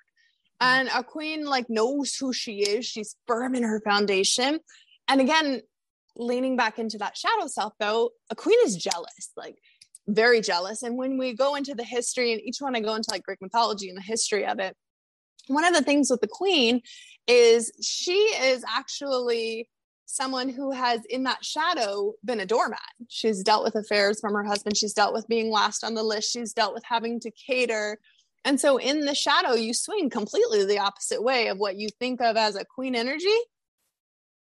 [0.63, 0.67] Mm.
[0.67, 2.85] And a queen like knows who she is.
[2.85, 4.61] She's firm in her foundation.
[5.09, 5.63] And again,
[6.15, 9.57] leaning back into that shadow self though, a queen is jealous, like
[10.07, 10.83] very jealous.
[10.83, 13.41] And when we go into the history and each one I go into like Greek
[13.41, 14.77] mythology and the history of it,
[15.47, 16.83] one of the things with the queen
[17.27, 19.69] is she is actually
[20.11, 22.81] someone who has in that shadow been a doormat.
[23.09, 24.77] She's dealt with affairs from her husband.
[24.77, 26.33] She's dealt with being last on the list.
[26.33, 27.99] She's dealt with having to cater.
[28.45, 32.21] And so in the shadow, you swing completely the opposite way of what you think
[32.21, 33.29] of as a queen energy.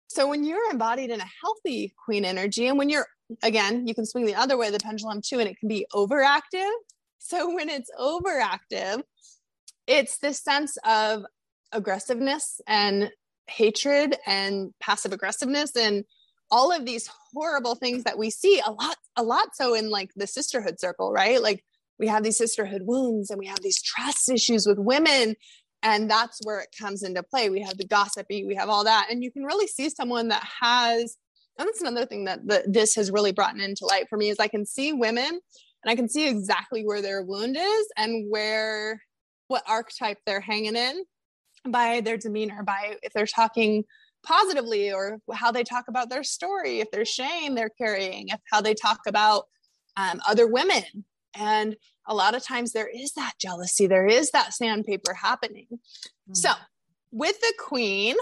[0.08, 3.06] So when you're embodied in a healthy queen energy, and when you're,
[3.44, 6.72] again, you can swing the other way, the pendulum too, and it can be overactive.
[7.20, 9.04] So when it's overactive,
[9.86, 11.26] it's this sense of
[11.72, 13.12] aggressiveness and
[13.50, 16.06] hatred and passive aggressiveness and
[16.52, 20.10] all of these horrible things that we see a lot a lot so in like
[20.16, 21.42] the sisterhood circle right?
[21.42, 21.64] Like
[21.98, 25.36] we have these sisterhood wounds and we have these trust issues with women
[25.82, 27.50] and that's where it comes into play.
[27.50, 30.48] We have the gossipy we have all that and you can really see someone that
[30.62, 31.18] has
[31.60, 34.40] and that's another thing that the, this has really brought into light for me is
[34.40, 39.02] i can see women and i can see exactly where their wound is and where
[39.50, 41.04] what archetype they're hanging in
[41.68, 43.84] by their demeanor, by if they're talking
[44.24, 48.62] positively or how they talk about their story, if there's shame they're carrying, if how
[48.62, 49.46] they talk about
[49.98, 50.84] um, other women.
[51.36, 51.76] And
[52.08, 55.68] a lot of times there is that jealousy, there is that sandpaper happening.
[55.72, 56.34] Mm-hmm.
[56.34, 56.52] So,
[57.12, 58.16] with the queen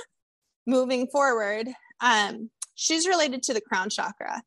[0.65, 1.67] moving forward,
[2.00, 4.41] um, she's related to the crown chakra.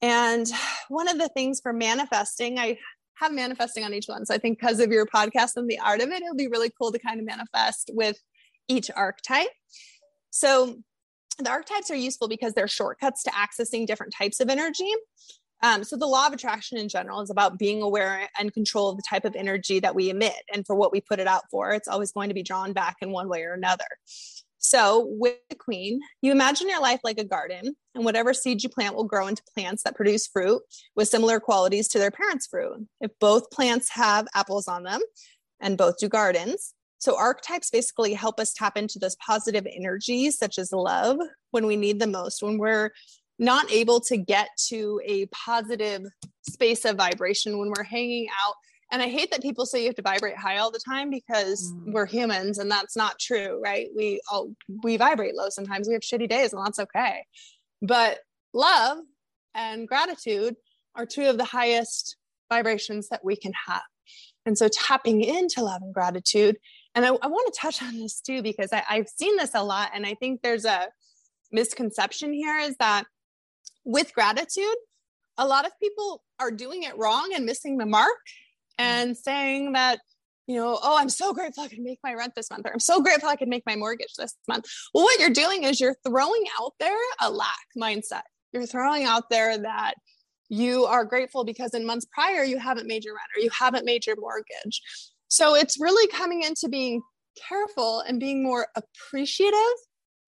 [0.00, 0.46] And
[0.88, 2.78] one of the things for manifesting, I
[3.14, 4.26] have manifesting on each one.
[4.26, 6.70] So I think because of your podcast and the art of it, it'll be really
[6.78, 8.16] cool to kind of manifest with
[8.72, 9.50] each archetype.
[10.30, 10.78] So
[11.38, 14.90] the archetypes are useful because they're shortcuts to accessing different types of energy.
[15.62, 18.96] Um, so the law of attraction in general is about being aware and control of
[18.96, 21.70] the type of energy that we emit and for what we put it out for.
[21.70, 23.86] It's always going to be drawn back in one way or another.
[24.58, 28.68] So with the queen, you imagine your life like a garden, and whatever seed you
[28.68, 30.62] plant will grow into plants that produce fruit
[30.94, 32.86] with similar qualities to their parents' fruit.
[33.00, 35.00] If both plants have apples on them
[35.60, 40.56] and both do gardens, so archetypes basically help us tap into those positive energies, such
[40.56, 41.18] as love,
[41.50, 42.92] when we need the most, when we're
[43.40, 46.02] not able to get to a positive
[46.48, 48.54] space of vibration, when we're hanging out.
[48.92, 51.72] And I hate that people say you have to vibrate high all the time because
[51.72, 51.92] mm.
[51.92, 53.88] we're humans and that's not true, right?
[53.96, 54.52] We all
[54.84, 55.88] we vibrate low sometimes.
[55.88, 57.24] We have shitty days and that's okay.
[57.80, 58.20] But
[58.54, 58.98] love
[59.56, 60.54] and gratitude
[60.94, 62.16] are two of the highest
[62.48, 63.82] vibrations that we can have.
[64.46, 66.58] And so tapping into love and gratitude
[66.94, 69.62] and I, I want to touch on this too, because I, I've seen this a
[69.62, 69.90] lot.
[69.94, 70.88] And I think there's a
[71.50, 73.04] misconception here is that
[73.84, 74.76] with gratitude,
[75.38, 78.84] a lot of people are doing it wrong and missing the mark mm.
[78.84, 80.00] and saying that,
[80.46, 82.80] you know, oh, I'm so grateful I can make my rent this month, or I'm
[82.80, 84.66] so grateful I can make my mortgage this month.
[84.92, 88.22] Well, what you're doing is you're throwing out there a lack mindset.
[88.52, 89.94] You're throwing out there that
[90.48, 93.86] you are grateful because in months prior you haven't made your rent or you haven't
[93.86, 94.82] made your mortgage.
[95.32, 97.00] So it's really coming into being
[97.48, 99.56] careful and being more appreciative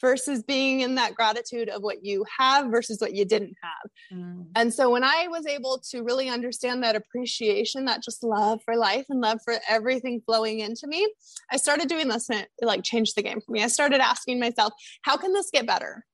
[0.00, 4.18] versus being in that gratitude of what you have versus what you didn't have.
[4.18, 4.46] Mm.
[4.56, 8.76] And so when I was able to really understand that appreciation, that just love for
[8.76, 11.06] life and love for everything flowing into me,
[11.52, 13.62] I started doing this and it like changed the game for me.
[13.62, 16.06] I started asking myself, how can this get better?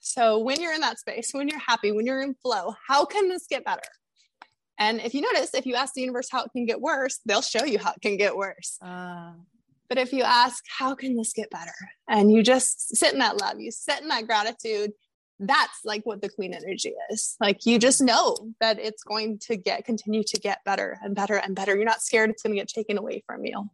[0.00, 3.28] So when you're in that space, when you're happy, when you're in flow, how can
[3.28, 3.82] this get better?
[4.78, 7.42] And if you notice, if you ask the universe how it can get worse, they'll
[7.42, 8.78] show you how it can get worse.
[8.82, 9.32] Uh.
[9.88, 11.70] But if you ask, how can this get better?
[12.08, 14.92] And you just sit in that love, you sit in that gratitude,
[15.38, 17.36] that's like what the queen energy is.
[17.40, 21.36] Like you just know that it's going to get continue to get better and better
[21.36, 21.74] and better.
[21.74, 23.68] You're not scared it's going to get taken away from you.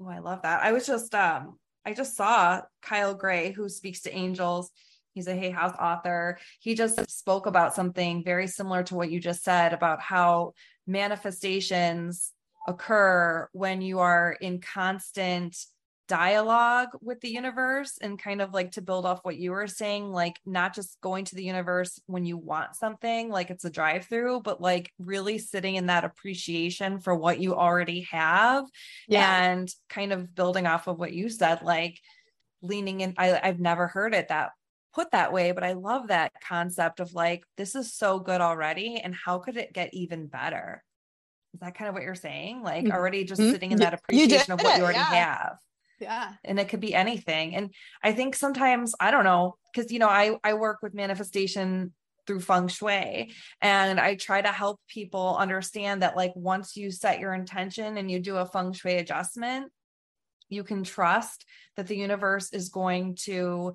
[0.00, 0.62] Oh, I love that.
[0.62, 4.70] I was just um I just saw Kyle Gray who speaks to angels.
[5.14, 6.38] He's a Hay House author.
[6.60, 10.52] He just spoke about something very similar to what you just said about how
[10.86, 12.32] manifestations
[12.66, 15.56] occur when you are in constant
[16.10, 20.10] dialogue with the universe and kind of like to build off what you were saying
[20.10, 24.06] like not just going to the universe when you want something like it's a drive
[24.06, 28.64] through but like really sitting in that appreciation for what you already have
[29.06, 29.44] yeah.
[29.44, 32.00] and kind of building off of what you said like
[32.60, 34.50] leaning in I, i've never heard it that
[34.94, 39.00] put that way but i love that concept of like this is so good already
[39.02, 40.82] and how could it get even better
[41.54, 42.92] is that kind of what you're saying like mm-hmm.
[42.92, 43.52] already just mm-hmm.
[43.52, 45.24] sitting in that appreciation of what you already yeah.
[45.24, 45.56] have
[46.00, 47.72] yeah and it could be anything and
[48.02, 51.92] i think sometimes i don't know because you know i i work with manifestation
[52.26, 57.20] through feng shui and i try to help people understand that like once you set
[57.20, 59.70] your intention and you do a feng shui adjustment
[60.48, 61.44] you can trust
[61.76, 63.74] that the universe is going to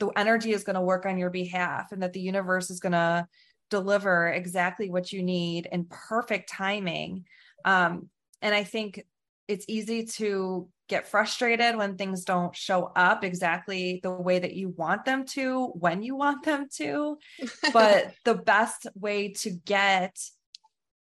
[0.00, 2.92] the energy is going to work on your behalf and that the universe is going
[2.92, 3.26] to
[3.70, 7.24] deliver exactly what you need in perfect timing.
[7.64, 8.08] Um,
[8.42, 9.02] and i think
[9.48, 14.68] it's easy to get frustrated when things don't show up exactly the way that you
[14.70, 17.16] want them to when you want them to.
[17.72, 20.16] But the best way to get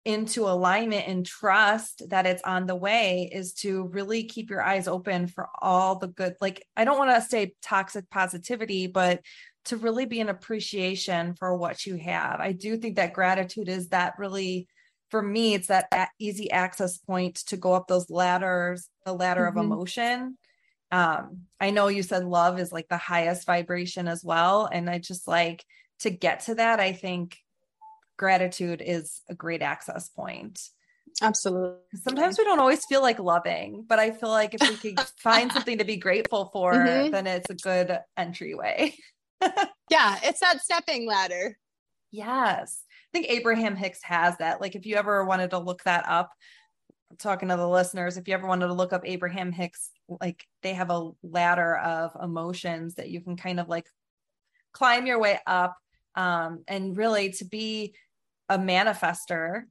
[0.05, 4.87] into alignment and trust that it's on the way is to really keep your eyes
[4.87, 9.21] open for all the good like i don't want to say toxic positivity but
[9.63, 13.89] to really be an appreciation for what you have i do think that gratitude is
[13.89, 14.67] that really
[15.13, 19.59] for me, it's that easy access point to go up those ladders, the ladder mm-hmm.
[19.59, 20.39] of emotion.
[20.91, 24.65] Um, I know you said love is like the highest vibration as well.
[24.65, 25.63] And I just like
[25.99, 27.37] to get to that, I think
[28.17, 30.59] gratitude is a great access point.
[31.21, 31.77] Absolutely.
[32.01, 35.51] Sometimes we don't always feel like loving, but I feel like if we could find
[35.51, 37.11] something to be grateful for, mm-hmm.
[37.11, 38.95] then it's a good entryway.
[39.89, 41.57] yeah, it's that stepping ladder.
[42.11, 42.83] Yes
[43.13, 44.59] I think Abraham Hicks has that.
[44.59, 46.31] Like if you ever wanted to look that up,
[47.19, 50.73] talking to the listeners, if you ever wanted to look up Abraham Hicks, like they
[50.73, 53.85] have a ladder of emotions that you can kind of like
[54.71, 55.77] climb your way up.
[56.15, 57.95] Um, and really to be
[58.49, 59.63] a manifester,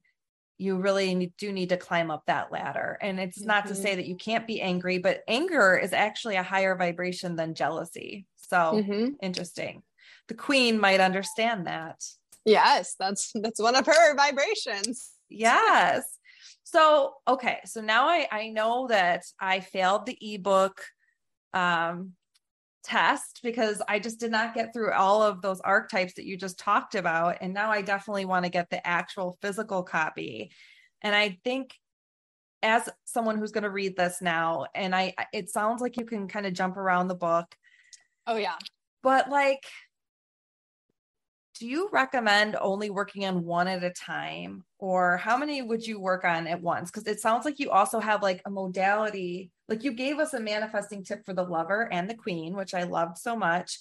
[0.58, 2.98] you really do need to climb up that ladder.
[3.00, 3.48] And it's mm-hmm.
[3.48, 3.96] not to say mm-hmm.
[3.98, 8.26] that you can't be angry, but anger is actually a higher vibration than jealousy.
[8.36, 9.14] So mm-hmm.
[9.20, 9.82] interesting.
[10.28, 12.02] The queen might understand that.
[12.44, 15.10] Yes, that's that's one of her vibrations.
[15.28, 16.04] Yes.
[16.64, 20.82] So, okay, so now I I know that I failed the ebook
[21.54, 22.12] um
[22.82, 26.58] test because I just did not get through all of those archetypes that you just
[26.58, 30.50] talked about and now I definitely want to get the actual physical copy.
[31.00, 31.74] And I think
[32.62, 36.28] as someone who's going to read this now and I it sounds like you can
[36.28, 37.54] kind of jump around the book.
[38.26, 38.56] Oh yeah.
[39.02, 39.64] But like
[41.62, 46.00] do you recommend only working on one at a time or how many would you
[46.00, 46.90] work on at once?
[46.90, 50.40] Because it sounds like you also have like a modality like you gave us a
[50.40, 53.78] manifesting tip for the lover and the queen which i loved so much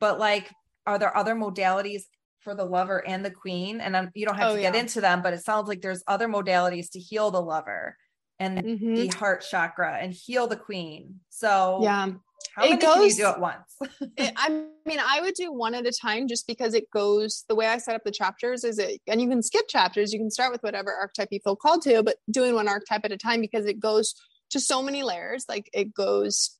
[0.00, 0.50] but like
[0.86, 2.02] are there other modalities
[2.40, 3.80] for the lover and the queen?
[3.80, 6.02] And I'm, you don't have oh, to get into them but it sounds like there's
[6.08, 7.96] other modalities to heal the lover
[8.40, 8.94] and mm-hmm.
[8.94, 11.20] the heart chakra and heal the queen.
[11.28, 12.08] So yeah
[12.54, 13.76] how it many goes, do at once?
[14.16, 14.48] it, I
[14.86, 17.78] mean, I would do one at a time just because it goes the way I
[17.78, 20.12] set up the chapters is it, and you can skip chapters.
[20.12, 23.12] You can start with whatever archetype you feel called to, but doing one archetype at
[23.12, 24.14] a time because it goes
[24.50, 25.44] to so many layers.
[25.48, 26.56] Like it goes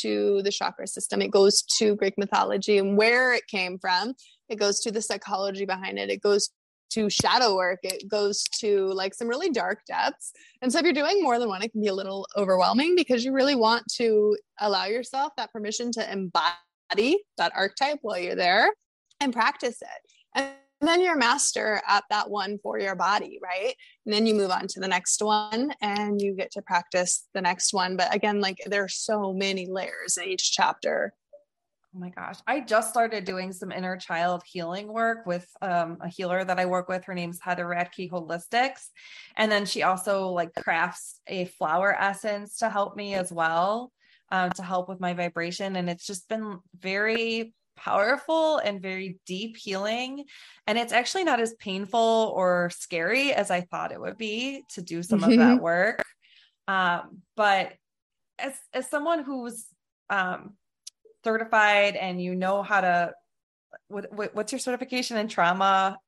[0.00, 4.14] to the chakra system, it goes to Greek mythology and where it came from.
[4.48, 6.10] It goes to the psychology behind it.
[6.10, 6.50] It goes
[6.92, 10.32] to shadow work it goes to like some really dark depths.
[10.60, 13.24] And so if you're doing more than one it can be a little overwhelming because
[13.24, 18.72] you really want to allow yourself that permission to embody that archetype while you're there
[19.20, 20.12] and practice it.
[20.34, 23.74] And then you're master at that one for your body right?
[24.04, 27.40] And then you move on to the next one and you get to practice the
[27.40, 27.96] next one.
[27.96, 31.12] But again like there are so many layers in each chapter
[31.94, 32.38] Oh my gosh.
[32.46, 36.64] I just started doing some inner child healing work with um, a healer that I
[36.64, 37.04] work with.
[37.04, 38.88] Her name's Heather Radke Holistics.
[39.36, 43.92] And then she also like crafts a flower essence to help me as well,
[44.30, 45.76] um, to help with my vibration.
[45.76, 50.24] And it's just been very powerful and very deep healing.
[50.66, 54.80] And it's actually not as painful or scary as I thought it would be to
[54.80, 56.02] do some of that work.
[56.66, 57.74] Um, but
[58.38, 59.66] as, as someone who's
[60.08, 60.54] um,
[61.24, 63.12] certified and you know how to,
[63.88, 65.98] what, what, what's your certification in trauma?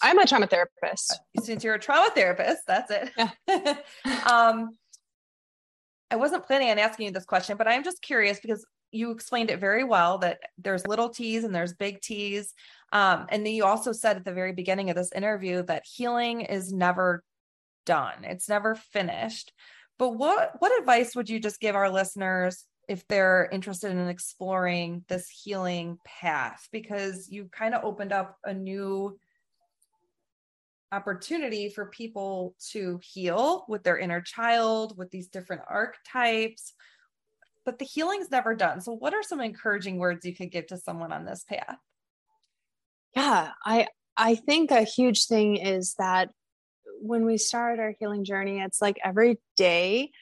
[0.00, 1.20] I'm a trauma therapist.
[1.36, 3.10] Uh, since you're a trauma therapist, that's it.
[3.16, 3.76] Yeah.
[4.30, 4.70] um,
[6.10, 9.50] I wasn't planning on asking you this question, but I'm just curious because you explained
[9.50, 12.54] it very well that there's little T's and there's big T's.
[12.92, 16.42] Um, and then you also said at the very beginning of this interview that healing
[16.42, 17.22] is never
[17.84, 18.24] done.
[18.24, 19.52] It's never finished.
[19.98, 25.04] But what what advice would you just give our listeners if they're interested in exploring
[25.08, 26.68] this healing path?
[26.72, 29.18] Because you kind of opened up a new
[30.90, 36.72] opportunity for people to heal with their inner child, with these different archetypes
[37.68, 38.80] but the healing's never done.
[38.80, 41.76] So what are some encouraging words you could give to someone on this path?
[43.14, 46.30] Yeah, I I think a huge thing is that
[47.02, 50.12] when we start our healing journey, it's like every day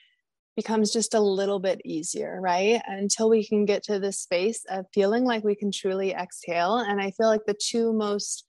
[0.57, 2.81] becomes just a little bit easier, right?
[2.87, 6.79] Until we can get to this space of feeling like we can truly exhale.
[6.79, 8.45] And I feel like the two most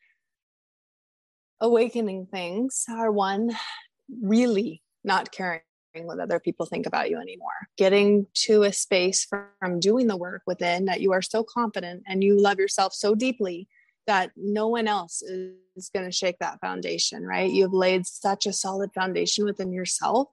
[1.60, 3.52] awakening things are one,
[4.22, 5.62] really not caring
[6.04, 7.68] what other people think about you anymore.
[7.78, 12.24] Getting to a space from doing the work within that you are so confident and
[12.24, 13.68] you love yourself so deeply
[14.06, 17.52] that no one else is going to shake that foundation, right?
[17.52, 20.30] You've laid such a solid foundation within yourself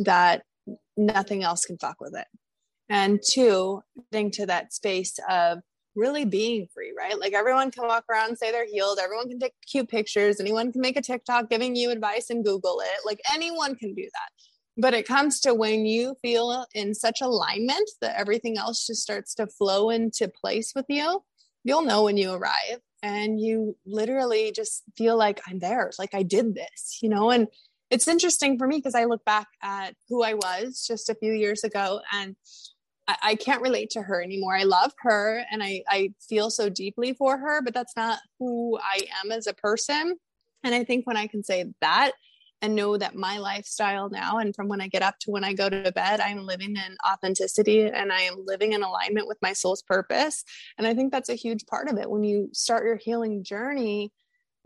[0.00, 0.42] that
[0.96, 2.26] nothing else can fuck with it.
[2.88, 5.58] And two, getting to that space of
[5.94, 7.18] really being free, right?
[7.18, 8.98] Like everyone can walk around and say they're healed.
[9.02, 10.40] Everyone can take cute pictures.
[10.40, 13.06] Anyone can make a TikTok giving you advice and Google it.
[13.06, 14.30] Like anyone can do that
[14.76, 19.34] but it comes to when you feel in such alignment that everything else just starts
[19.34, 21.22] to flow into place with you
[21.64, 26.22] you'll know when you arrive and you literally just feel like i'm there like i
[26.22, 27.48] did this you know and
[27.90, 31.32] it's interesting for me because i look back at who i was just a few
[31.32, 32.36] years ago and
[33.08, 36.68] I, I can't relate to her anymore i love her and I, I feel so
[36.68, 40.16] deeply for her but that's not who i am as a person
[40.64, 42.12] and i think when i can say that
[42.62, 45.52] and know that my lifestyle now and from when I get up to when I
[45.52, 49.52] go to bed, I'm living in authenticity and I am living in alignment with my
[49.52, 50.42] soul's purpose.
[50.78, 52.10] And I think that's a huge part of it.
[52.10, 54.10] When you start your healing journey,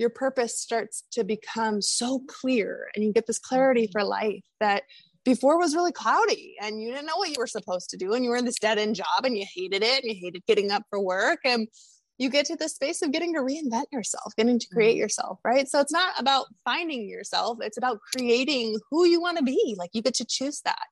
[0.00, 3.92] your purpose starts to become so clear and you get this clarity mm-hmm.
[3.92, 4.84] for life that
[5.24, 8.24] before was really cloudy and you didn't know what you were supposed to do and
[8.24, 10.70] you were in this dead end job and you hated it and you hated getting
[10.70, 11.68] up for work and
[12.16, 15.00] you get to the space of getting to reinvent yourself, getting to create mm-hmm.
[15.00, 15.68] yourself, right?
[15.68, 19.74] So it's not about finding yourself, it's about creating who you want to be.
[19.78, 20.86] Like you get to choose that.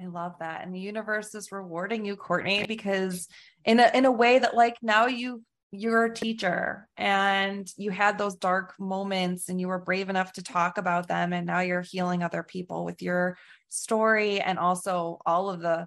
[0.00, 0.64] I love that.
[0.64, 3.26] And the universe is rewarding you, Courtney, because
[3.64, 8.16] in a in a way that like now you you're a teacher and you had
[8.16, 11.82] those dark moments and you were brave enough to talk about them and now you're
[11.82, 13.36] healing other people with your
[13.68, 15.86] story and also all of the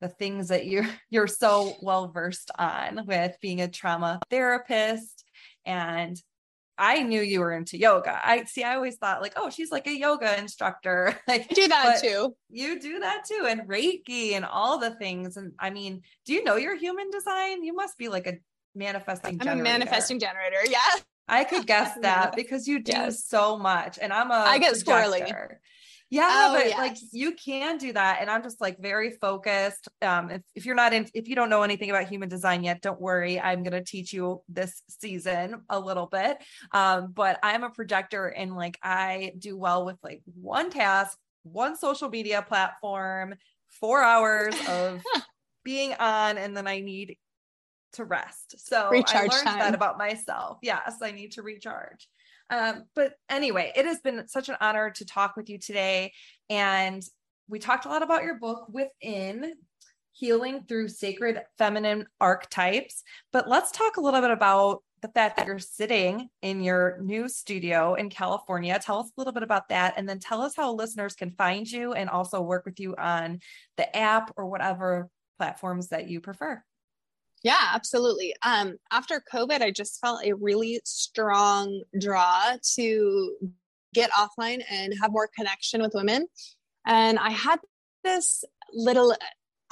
[0.00, 5.24] the things that you're you're so well versed on with being a trauma therapist
[5.66, 6.20] and
[6.82, 8.18] I knew you were into yoga.
[8.24, 11.14] I see I always thought like, oh, she's like a yoga instructor.
[11.28, 12.34] like I do that too.
[12.48, 16.42] You do that too and Reiki and all the things and I mean, do you
[16.42, 17.62] know your human design?
[17.62, 18.38] You must be like a
[18.74, 19.60] manifesting I'm generator.
[19.60, 20.58] a manifesting generator.
[20.68, 20.78] Yeah.
[21.28, 23.24] I could guess that because you do yes.
[23.24, 24.92] so much and I'm a I get projector.
[24.92, 25.56] squirrely.
[26.12, 26.78] Yeah, oh, but yes.
[26.78, 28.18] like you can do that.
[28.20, 29.86] And I'm just like very focused.
[30.02, 32.82] Um, if, if you're not in, if you don't know anything about human design yet,
[32.82, 33.40] don't worry.
[33.40, 36.38] I'm going to teach you this season a little bit.
[36.72, 41.76] Um, but I'm a projector and like I do well with like one task, one
[41.76, 43.36] social media platform,
[43.68, 45.04] four hours of
[45.64, 47.18] being on, and then I need
[47.94, 48.54] to rest.
[48.58, 49.58] So recharge I learned time.
[49.58, 50.58] that about myself.
[50.62, 52.08] Yes, I need to recharge.
[52.50, 56.12] Um, but anyway, it has been such an honor to talk with you today.
[56.48, 57.02] And
[57.48, 59.54] we talked a lot about your book within
[60.12, 63.02] healing through sacred feminine archetypes.
[63.32, 67.28] But let's talk a little bit about the fact that you're sitting in your new
[67.28, 68.78] studio in California.
[68.82, 69.94] Tell us a little bit about that.
[69.96, 73.40] And then tell us how listeners can find you and also work with you on
[73.76, 76.62] the app or whatever platforms that you prefer.
[77.42, 78.34] Yeah, absolutely.
[78.42, 83.36] Um, after COVID, I just felt a really strong draw to
[83.94, 86.26] get offline and have more connection with women.
[86.86, 87.58] And I had
[88.04, 89.14] this little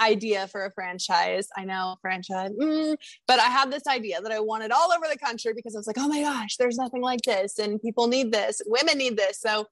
[0.00, 1.48] idea for a franchise.
[1.56, 2.96] I know franchise, mm,
[3.26, 5.86] but I had this idea that I wanted all over the country because I was
[5.86, 9.40] like, oh my gosh, there's nothing like this, and people need this, women need this.
[9.40, 9.66] So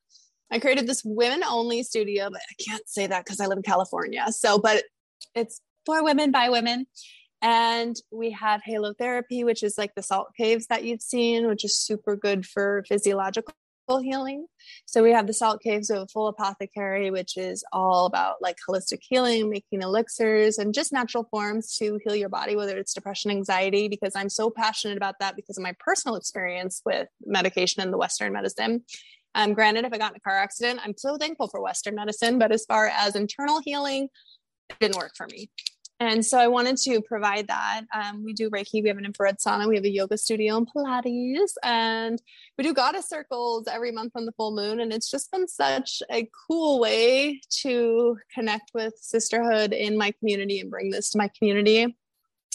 [0.51, 3.63] I created this women only studio, but I can't say that because I live in
[3.63, 4.25] California.
[4.31, 4.85] So, but
[5.35, 6.87] it's for women by women
[7.43, 11.79] And we have halotherapy, which is like the salt caves that you've seen, which is
[11.79, 13.55] super good for physiological
[14.03, 14.47] healing.
[14.85, 18.99] So we have the salt caves of full apothecary, which is all about like holistic
[19.03, 23.87] healing, making elixirs and just natural forms to heal your body, whether it's depression, anxiety,
[23.87, 27.99] because I'm so passionate about that because of my personal experience with medication and the
[27.99, 28.83] Western medicine.
[29.37, 32.39] Um, granted, if I got in a car accident, I'm so thankful for Western medicine,
[32.39, 34.09] but as far as internal healing,
[34.71, 35.51] it didn't work for me.
[35.99, 37.83] And so I wanted to provide that.
[37.95, 40.69] Um, we do Reiki, we have an infrared sauna, we have a yoga studio and
[40.69, 42.21] Pilates, and
[42.59, 44.81] we do goddess circles every month on the full moon.
[44.81, 50.61] And it's just been such a cool way to connect with sisterhood in my community
[50.61, 51.97] and bring this to my community.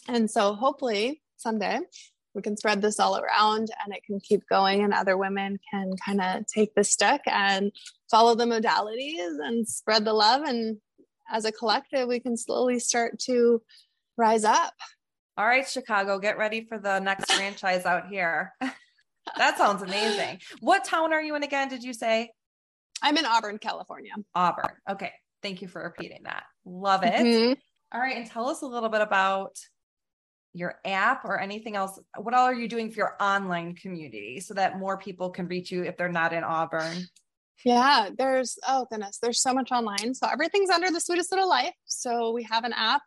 [0.07, 1.79] And so hopefully someday
[2.33, 5.91] we can spread this all around and it can keep going and other women can
[6.03, 7.71] kind of take the stick and
[8.09, 10.77] follow the modalities and spread the love and
[11.31, 13.61] as a collective, we can slowly start to
[14.17, 14.73] rise up.
[15.37, 18.53] All right, Chicago, get ready for the next franchise out here.
[19.37, 20.39] that sounds amazing.
[20.59, 21.69] What town are you in again?
[21.69, 22.31] Did you say?
[23.01, 24.11] I'm in Auburn, California.
[24.35, 24.75] Auburn.
[24.89, 25.11] Okay.
[25.41, 26.43] Thank you for repeating that.
[26.65, 27.13] Love it.
[27.13, 27.53] Mm-hmm.
[27.93, 28.17] All right.
[28.17, 29.57] And tell us a little bit about
[30.53, 31.99] your app or anything else.
[32.17, 35.71] What all are you doing for your online community so that more people can reach
[35.71, 37.05] you if they're not in Auburn?
[37.63, 40.13] Yeah, there's oh goodness, there's so much online.
[40.13, 41.73] So everything's under the sweetest little life.
[41.85, 43.01] So we have an app,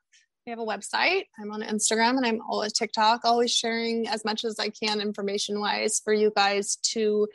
[0.47, 1.25] we have a website.
[1.41, 5.61] I'm on Instagram and I'm always TikTok, always sharing as much as I can information
[5.61, 7.29] wise for you guys to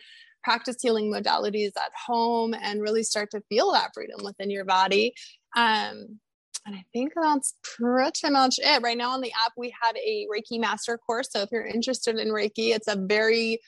[0.43, 5.13] practice healing modalities at home and really start to feel that freedom within your body.
[5.55, 6.19] Um,
[6.65, 8.81] and I think that's pretty much it.
[8.83, 11.29] Right now on the app, we have a Reiki master course.
[11.31, 13.59] So if you're interested in Reiki, it's a very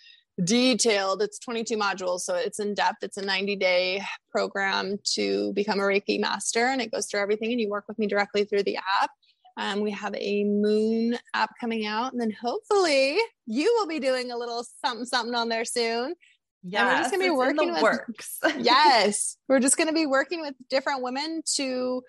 [0.44, 1.22] detailed.
[1.22, 3.04] It's 22 modules, so it's in depth.
[3.04, 7.52] It's a 90 day program to become a Reiki master, and it goes through everything.
[7.52, 9.12] And you work with me directly through the app.
[9.58, 14.32] Um, we have a moon app coming out, and then hopefully you will be doing
[14.32, 16.16] a little something something on there soon.
[16.64, 18.40] Yeah, we're just gonna be working with works.
[18.60, 22.02] yes, we're just gonna be working with different women to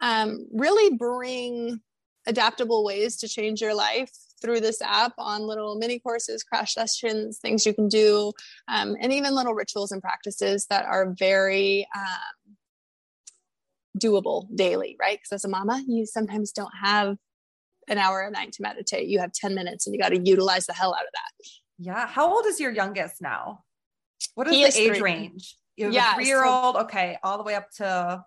[0.00, 1.80] um, really bring
[2.26, 4.12] adaptable ways to change your life
[4.44, 8.30] through this app on little mini courses, crash sessions, things you can do,
[8.68, 12.56] um, and even little rituals and practices that are very um,
[13.98, 15.18] doable daily, right?
[15.18, 17.16] Because as a mama, you sometimes don't have
[17.88, 19.08] an hour a night to meditate.
[19.08, 21.48] You have 10 minutes and you got to utilize the hell out of that.
[21.78, 22.06] Yeah.
[22.06, 23.64] How old is your youngest now?
[24.34, 25.00] What is he the is age three.
[25.00, 25.56] range?
[25.76, 26.76] You have yeah, a three year old.
[26.76, 27.18] So, okay.
[27.22, 28.24] All the way up to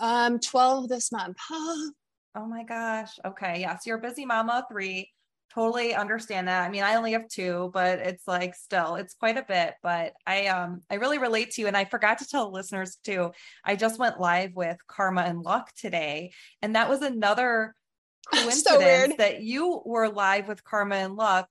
[0.00, 1.38] um 12 this month.
[2.34, 3.10] Oh my gosh.
[3.26, 3.58] Okay.
[3.58, 3.60] Yes.
[3.60, 3.74] Yeah.
[3.74, 5.10] So you're a busy mama, three.
[5.54, 6.62] Totally understand that.
[6.62, 9.74] I mean, I only have two, but it's like still, it's quite a bit.
[9.82, 11.66] But I um I really relate to you.
[11.66, 13.32] And I forgot to tell listeners too.
[13.64, 16.32] I just went live with Karma and Luck today.
[16.62, 17.74] And that was another
[18.32, 21.48] coincidence so that you were live with Karma and Luck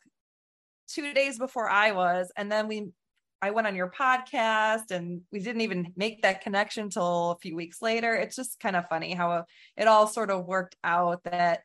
[0.88, 2.32] two days before I was.
[2.36, 2.88] And then we
[3.44, 7.56] I went on your podcast and we didn't even make that connection till a few
[7.56, 8.14] weeks later.
[8.16, 9.46] It's just kind of funny how
[9.78, 11.62] it all sort of worked out that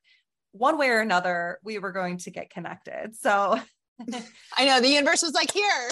[0.59, 3.17] one way or another we were going to get connected.
[3.17, 3.59] So
[4.57, 5.91] I know the universe was like, here.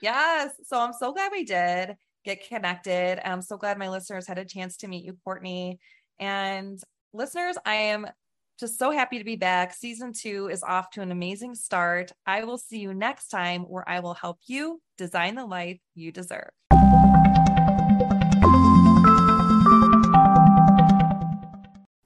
[0.00, 0.52] Yes.
[0.64, 3.20] So I'm so glad we did get connected.
[3.26, 5.78] I'm so glad my listeners had a chance to meet you, Courtney.
[6.18, 6.78] And
[7.12, 8.06] listeners, I am
[8.58, 9.72] just so happy to be back.
[9.72, 12.12] Season two is off to an amazing start.
[12.26, 16.10] I will see you next time where I will help you design the life you
[16.12, 16.50] deserve.